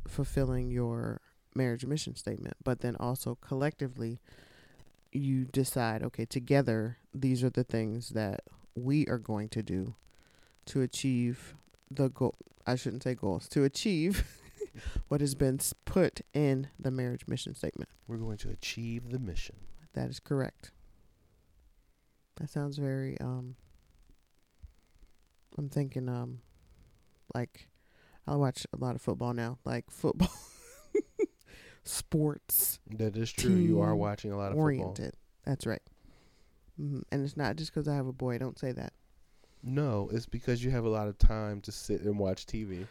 fulfilling 0.07 0.69
your 0.69 1.21
marriage 1.55 1.85
mission 1.85 2.15
statement. 2.15 2.55
But 2.63 2.79
then 2.79 2.95
also 2.99 3.37
collectively, 3.41 4.19
you 5.11 5.45
decide, 5.45 6.03
okay, 6.03 6.25
together, 6.25 6.97
these 7.13 7.43
are 7.43 7.49
the 7.49 7.63
things 7.63 8.09
that 8.09 8.41
we 8.75 9.05
are 9.07 9.17
going 9.17 9.49
to 9.49 9.63
do 9.63 9.95
to 10.67 10.81
achieve 10.81 11.55
the 11.89 12.09
goal. 12.09 12.35
I 12.67 12.75
shouldn't 12.75 13.03
say 13.03 13.15
goals, 13.15 13.47
to 13.49 13.63
achieve 13.63 14.25
what 15.07 15.21
has 15.21 15.35
been 15.35 15.59
put 15.85 16.21
in 16.33 16.67
the 16.79 16.91
marriage 16.91 17.27
mission 17.27 17.55
statement. 17.55 17.89
We're 18.07 18.17
going 18.17 18.37
to 18.39 18.49
achieve 18.49 19.09
the 19.09 19.19
mission. 19.19 19.55
That 19.93 20.09
is 20.09 20.19
correct. 20.19 20.71
That 22.39 22.49
sounds 22.49 22.77
very 22.77 23.19
um 23.19 23.55
I'm 25.57 25.69
thinking 25.69 26.07
um 26.07 26.39
like 27.35 27.67
I 28.27 28.35
watch 28.35 28.65
a 28.73 28.77
lot 28.77 28.95
of 28.95 29.01
football 29.01 29.33
now, 29.33 29.57
like 29.65 29.89
football 29.89 30.31
sports 31.83 32.79
That 32.97 33.17
is 33.17 33.31
true. 33.31 33.55
You 33.55 33.81
are 33.81 33.95
watching 33.95 34.31
a 34.31 34.37
lot 34.37 34.47
of 34.47 34.51
football. 34.51 34.63
oriented. 34.63 35.15
That's 35.45 35.65
right. 35.65 35.81
Mm-hmm. 36.79 37.01
And 37.11 37.23
it's 37.25 37.35
not 37.35 37.55
just 37.55 37.73
because 37.73 37.87
I 37.87 37.95
have 37.95 38.07
a 38.07 38.13
boy. 38.13 38.37
Don't 38.37 38.59
say 38.59 38.71
that. 38.73 38.93
No, 39.61 40.09
it's 40.13 40.25
because 40.25 40.63
you 40.63 40.71
have 40.71 40.85
a 40.85 40.89
lot 40.89 41.07
of 41.07 41.17
time 41.17 41.59
to 41.61 41.71
sit 41.71 42.01
and 42.01 42.17
watch 42.17 42.45
TV. 42.45 42.87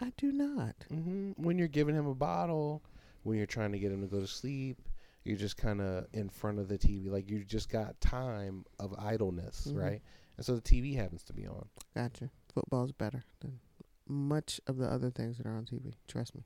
I 0.00 0.12
do 0.16 0.32
not. 0.32 0.74
hmm 0.88 1.32
When 1.36 1.58
you're 1.58 1.68
giving 1.68 1.94
him 1.94 2.06
a 2.06 2.14
bottle, 2.14 2.82
when 3.24 3.36
you're 3.36 3.46
trying 3.46 3.72
to 3.72 3.78
get 3.78 3.90
him 3.92 4.00
to 4.02 4.06
go 4.06 4.20
to 4.20 4.26
sleep, 4.26 4.78
you're 5.24 5.36
just 5.36 5.56
kind 5.56 5.80
of 5.80 6.06
in 6.12 6.28
front 6.28 6.58
of 6.58 6.68
the 6.68 6.78
TV. 6.78 7.10
Like 7.10 7.28
you 7.28 7.44
just 7.44 7.68
got 7.68 8.00
time 8.00 8.64
of 8.78 8.94
idleness, 8.98 9.66
Mhm. 9.70 9.76
right? 9.76 10.02
And 10.36 10.46
so 10.46 10.54
the 10.54 10.60
TV 10.62 10.94
happens 10.94 11.24
to 11.24 11.32
be 11.32 11.46
on. 11.46 11.68
Gotcha. 11.94 12.30
Football's 12.54 12.92
better 12.92 13.24
than 13.40 13.58
much 14.06 14.60
of 14.66 14.76
the 14.78 14.86
other 14.90 15.10
things 15.10 15.36
that 15.38 15.46
are 15.46 15.56
on 15.56 15.66
TV. 15.66 15.94
Trust 16.06 16.34
me. 16.34 16.44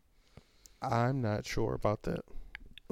I'm 0.81 1.21
not 1.21 1.45
sure 1.47 1.75
about 1.75 2.03
that. 2.05 2.25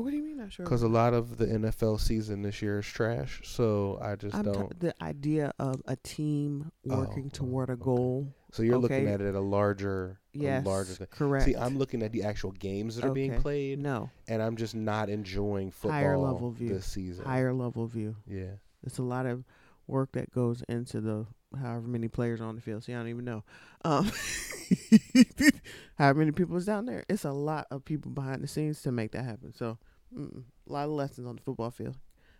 What 0.02 0.10
do 0.10 0.16
you 0.16 0.22
mean 0.22 0.36
not 0.38 0.52
sure? 0.52 0.64
Because 0.64 0.82
a 0.82 0.88
lot 0.88 1.14
of 1.14 1.36
the 1.38 1.46
NFL 1.46 2.00
season 2.00 2.42
this 2.42 2.60
year 2.62 2.78
is 2.80 2.86
trash. 2.86 3.40
So 3.44 3.98
I 4.02 4.16
just 4.16 4.34
I'm 4.34 4.42
don't. 4.44 4.80
the 4.80 4.94
idea 5.02 5.52
of 5.58 5.82
a 5.86 5.96
team 5.96 6.70
Oh, 6.88 6.98
working 6.98 7.26
oh, 7.32 7.36
toward 7.36 7.68
a 7.70 7.72
okay. 7.74 7.82
goal. 7.82 8.34
so 8.52 8.62
you're 8.62 8.78
looking 8.78 9.08
at 9.08 9.20
it 9.20 9.28
at 9.28 9.34
a 9.34 9.40
larger, 9.40 10.18
Yes, 10.32 10.64
a 10.64 10.68
larger 10.68 10.92
thing. 10.94 11.06
correct. 11.10 11.44
See, 11.44 11.54
I'm 11.56 11.76
looking 11.78 12.02
at 12.02 12.12
the 12.12 12.22
actual 12.24 12.52
games 12.52 12.96
that 12.96 13.04
are 13.04 13.12
being 13.12 13.40
played, 13.40 13.78
no 13.78 14.10
and 14.28 14.42
I'm 14.42 14.56
just 14.56 14.74
not 14.74 15.08
enjoying 15.10 15.70
football 15.70 15.92
Higher 16.00 16.18
level 16.18 16.50
view. 16.50 16.68
this 16.70 16.86
season. 16.86 17.24
higher 17.24 17.52
level 17.52 17.86
view. 17.86 18.16
Yeah. 18.26 18.52
It's 18.84 18.98
a 18.98 19.02
lot 19.02 19.26
of 19.26 19.44
work 19.86 20.12
that 20.12 20.30
goes 20.32 20.62
into 20.68 21.00
the 21.00 21.26
however 21.60 21.88
many 21.88 22.06
players 22.08 22.40
on 22.40 22.54
the 22.54 22.60
field. 22.62 22.84
See, 22.84 22.94
I 22.94 22.98
don't 22.98 23.08
even 23.08 23.24
know. 23.24 23.42
Um, 23.84 24.10
however 25.98 26.20
many 26.20 26.32
people 26.32 26.56
is 26.56 26.64
down 26.66 26.86
there. 26.86 27.04
It's 27.08 27.24
a 27.24 27.32
lot 27.32 27.66
of 27.70 27.84
people 27.84 28.10
behind 28.10 28.42
the 28.42 28.46
scenes 28.48 28.82
to 28.82 28.92
make 28.92 29.12
that 29.12 29.24
happen. 29.24 29.52
So, 29.54 29.78
mm, 30.16 30.42
a 30.68 30.72
lot 30.72 30.84
of 30.84 30.90
lessons 30.90 31.26
on 31.26 31.36
the 31.36 31.42
football 31.42 31.70
field. 31.70 31.96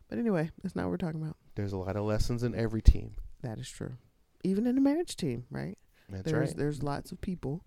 But 0.08 0.18
anyway, 0.18 0.50
that's 0.62 0.74
not 0.74 0.84
what 0.84 0.90
we're 0.90 0.96
talking 0.96 1.22
about. 1.22 1.36
There's 1.54 1.72
a 1.72 1.76
lot 1.78 1.96
of 1.96 2.04
lessons 2.04 2.42
in 2.42 2.54
every 2.54 2.82
team. 2.82 3.14
That 3.42 3.58
is 3.58 3.68
true. 3.68 3.92
Even 4.42 4.66
in 4.66 4.74
the 4.74 4.80
marriage 4.80 5.16
team, 5.16 5.44
right? 5.50 5.78
That's 6.08 6.24
there's 6.24 6.48
right. 6.50 6.56
there's 6.56 6.82
lots 6.82 7.12
of 7.12 7.20
people 7.20 7.64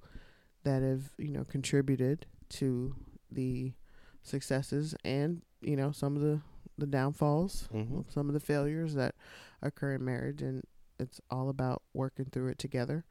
that 0.64 0.82
have 0.82 1.12
you 1.18 1.32
know 1.32 1.44
contributed 1.46 2.26
to 2.50 2.96
the 3.32 3.74
successes 4.22 4.96
and 5.04 5.42
you 5.62 5.76
know 5.76 5.92
some 5.92 6.16
of 6.16 6.22
the 6.22 6.42
the 6.78 6.86
downfalls 6.88 7.68
Mhm. 7.74 8.12
some 8.12 8.28
of 8.28 8.34
the 8.34 8.40
failures 8.40 8.94
that 8.96 9.16
occur 9.62 9.94
in 9.96 10.04
marriage 10.06 10.42
and 10.42 10.64
it's 11.00 11.20
all 11.30 11.50
about 11.50 11.82
working 11.94 12.26
through 12.26 12.48
it 12.50 12.58
together 12.58 13.06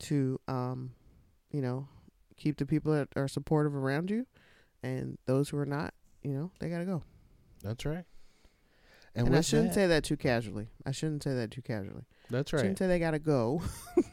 to 0.00 0.40
um 0.48 0.92
you 1.50 1.60
know 1.60 1.88
keep 2.36 2.56
the 2.56 2.66
people 2.66 2.92
that 2.92 3.08
are 3.16 3.28
supportive 3.28 3.74
around 3.74 4.10
you 4.10 4.26
and 4.82 5.18
those 5.26 5.50
who 5.50 5.58
are 5.58 5.66
not 5.66 5.94
you 6.26 6.32
know 6.32 6.50
they 6.58 6.68
got 6.68 6.78
to 6.78 6.84
go 6.84 7.02
That's 7.62 7.84
right. 7.86 8.04
and, 9.14 9.28
And, 9.28 9.36
I 9.36 9.40
shouldn't 9.40 9.68
that- 9.68 9.74
say 9.74 9.86
that 9.86 10.04
too 10.04 10.16
casually 10.16 10.68
I 10.84 10.90
shouldn't 10.90 11.22
say 11.22 11.34
that 11.34 11.50
too 11.50 11.62
casually 11.62 12.04
That's 12.30 12.52
I 12.52 12.56
right. 12.56 12.62
shouldn't 12.62 12.78
say 12.78 12.86
they 12.88 12.98
got 12.98 13.12
to 13.12 13.18
go 13.18 13.62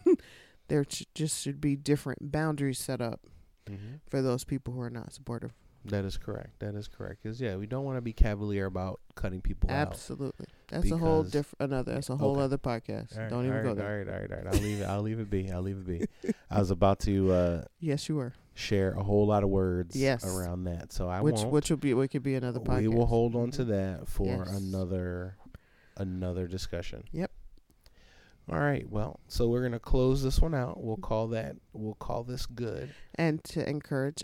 there 0.68 0.86
sh- 0.88 1.04
just 1.16 1.42
should 1.42 1.60
be 1.60 1.76
different 1.76 2.32
boundaries 2.32 2.80
set 2.80 3.02
up 3.02 3.22
hmm 3.68 3.96
for 4.10 4.22
those 4.22 4.44
people 4.44 4.74
who 4.74 4.82
are 4.82 4.90
not 4.90 5.14
supportive 5.14 5.54
That 5.86 6.06
is 6.06 6.18
correct. 6.18 6.60
That 6.60 6.76
is 6.76 6.88
correct. 6.88 7.24
Because 7.24 7.42
yeah, 7.42 7.56
we 7.58 7.66
don't 7.66 7.84
want 7.84 7.98
to 7.98 8.02
be 8.02 8.14
cavalier 8.14 8.66
about 8.68 9.00
cutting 9.16 9.42
people 9.42 9.70
out. 9.72 9.88
Absolutely. 9.92 10.46
That's 10.70 10.90
a 10.92 10.98
whole 10.98 11.24
different 11.24 11.72
another 11.72 11.94
that's 11.94 12.10
a 12.10 12.16
whole 12.16 12.34
Okay. 12.36 12.42
other 12.44 12.58
podcast. 12.58 13.18
Right, 13.18 13.30
Don't 13.30 13.46
even 13.46 13.58
all 13.58 13.64
go 13.64 13.74
there. 13.74 13.90
All 13.90 13.98
right, 13.98 14.08
all 14.08 14.20
right, 14.22 14.32
all 14.32 14.38
right. 14.38 14.48
I'll 14.56 14.62
leave 14.62 14.80
it. 14.82 14.84
I'll 14.86 15.02
leave 15.02 15.20
it 15.20 15.30
be. 15.30 15.52
I'll 15.52 15.62
leave 15.62 15.78
it 15.78 15.88
be. 15.88 16.32
I 16.52 16.60
was 16.60 16.72
about 16.72 17.00
to 17.02 17.32
uh, 17.34 17.64
Yes, 17.80 18.08
you 18.08 18.16
were. 18.16 18.34
Share 18.56 18.92
a 18.94 19.04
whole 19.04 19.26
lot 19.28 19.44
of 19.44 19.50
words 19.50 19.96
Yes. 19.96 20.24
around 20.26 20.66
that, 20.66 20.92
so 20.94 21.08
I 21.10 21.22
which 21.22 21.36
won't. 21.38 21.52
which 21.52 21.70
will 21.70 21.78
be 21.78 21.94
what 21.94 22.12
could 22.12 22.24
be 22.24 22.36
another 22.36 22.60
podcast. 22.60 22.82
we 22.82 22.88
will 22.88 23.06
hold 23.08 23.36
on 23.36 23.50
to 23.52 23.64
Mhm. 23.64 23.68
that 23.70 24.08
for 24.08 24.28
Yes. 24.28 24.56
another 24.58 25.38
another 25.98 26.48
discussion. 26.48 27.04
Yep. 27.12 27.32
All 28.52 28.60
right. 28.60 28.90
Well, 28.90 29.20
so 29.28 29.48
we're 29.48 29.62
gonna 29.64 29.80
close 29.80 30.22
this 30.24 30.42
one 30.42 30.54
out. 30.54 30.84
We'll 30.84 30.98
call 30.98 31.28
that. 31.30 31.56
We'll 31.72 31.94
call 31.96 32.24
this 32.24 32.46
good. 32.46 32.90
And 33.16 33.44
to 33.46 33.68
encourage 33.68 34.24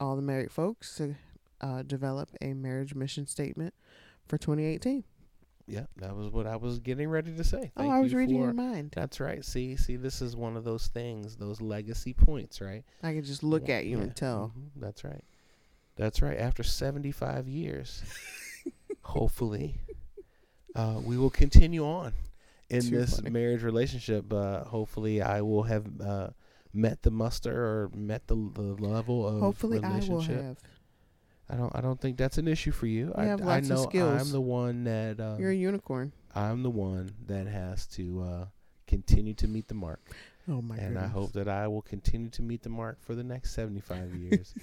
all 0.00 0.16
the 0.16 0.22
married 0.22 0.50
folks 0.50 0.96
to 0.96 1.16
uh, 1.60 1.82
develop 1.82 2.30
a 2.40 2.54
marriage 2.54 2.94
mission 2.94 3.26
statement 3.26 3.74
for 4.26 4.38
2018. 4.38 5.04
Yeah, 5.66 5.86
that 5.98 6.14
was 6.16 6.28
what 6.30 6.46
I 6.46 6.56
was 6.56 6.78
getting 6.80 7.08
ready 7.08 7.32
to 7.36 7.44
say. 7.44 7.70
oh, 7.76 7.88
I 7.88 8.00
was 8.00 8.12
you 8.12 8.18
reading 8.18 8.36
for, 8.38 8.44
your 8.44 8.52
mind. 8.52 8.92
That's 8.94 9.20
right. 9.20 9.44
See, 9.44 9.76
see, 9.76 9.96
this 9.96 10.20
is 10.20 10.34
one 10.36 10.56
of 10.56 10.64
those 10.64 10.88
things, 10.88 11.36
those 11.36 11.60
legacy 11.60 12.12
points, 12.12 12.60
right? 12.60 12.84
I 13.02 13.14
could 13.14 13.24
just 13.24 13.42
look 13.42 13.68
at 13.68 13.86
you 13.86 13.98
Yeah, 13.98 14.02
and 14.04 14.16
tell. 14.16 14.52
mhm, 14.56 14.70
That's 14.76 15.04
right. 15.04 15.24
That's 15.96 16.20
right. 16.22 16.38
After 16.38 16.62
75 16.62 17.48
years, 17.48 18.02
hopefully, 19.02 19.76
uh, 20.74 21.00
we 21.04 21.16
will 21.18 21.30
continue 21.30 21.84
on 21.86 22.12
in 22.70 22.80
Too 22.82 22.96
this 22.98 23.16
funny. 23.16 23.30
marriage 23.30 23.62
relationship. 23.62 24.32
Uh, 24.32 24.64
hopefully, 24.64 25.20
I 25.22 25.42
will 25.42 25.64
have 25.64 25.86
uh, 26.00 26.28
met 26.72 27.02
the 27.02 27.10
muster 27.10 27.52
or 27.54 27.90
met 27.94 28.26
the, 28.26 28.34
the 28.34 28.62
level 28.82 29.26
of 29.28 29.40
Hopefully, 29.40 29.80
I 29.82 30.00
will 30.08 30.20
have. 30.22 30.56
I 31.52 31.56
don't. 31.56 31.76
I 31.76 31.80
don't 31.80 32.00
think 32.00 32.16
that's 32.16 32.38
an 32.38 32.48
issue 32.48 32.72
for 32.72 32.86
you. 32.86 33.12
I, 33.14 33.24
have 33.24 33.42
I 33.42 33.44
lots 33.44 33.70
of 33.70 33.80
skills. 33.80 34.22
I'm 34.22 34.32
the 34.32 34.40
one 34.40 34.84
that. 34.84 35.20
Um, 35.20 35.38
You're 35.38 35.50
a 35.50 35.54
unicorn. 35.54 36.12
I'm 36.34 36.62
the 36.62 36.70
one 36.70 37.12
that 37.26 37.46
has 37.46 37.86
to 37.88 38.22
uh, 38.22 38.44
continue 38.86 39.34
to 39.34 39.46
meet 39.46 39.68
the 39.68 39.74
mark, 39.74 40.00
Oh 40.48 40.62
my 40.62 40.76
and 40.76 40.94
goodness. 40.94 41.04
I 41.04 41.06
hope 41.08 41.32
that 41.32 41.48
I 41.48 41.68
will 41.68 41.82
continue 41.82 42.30
to 42.30 42.42
meet 42.42 42.62
the 42.62 42.70
mark 42.70 43.02
for 43.02 43.14
the 43.14 43.22
next 43.22 43.54
75 43.54 44.14
years. 44.16 44.54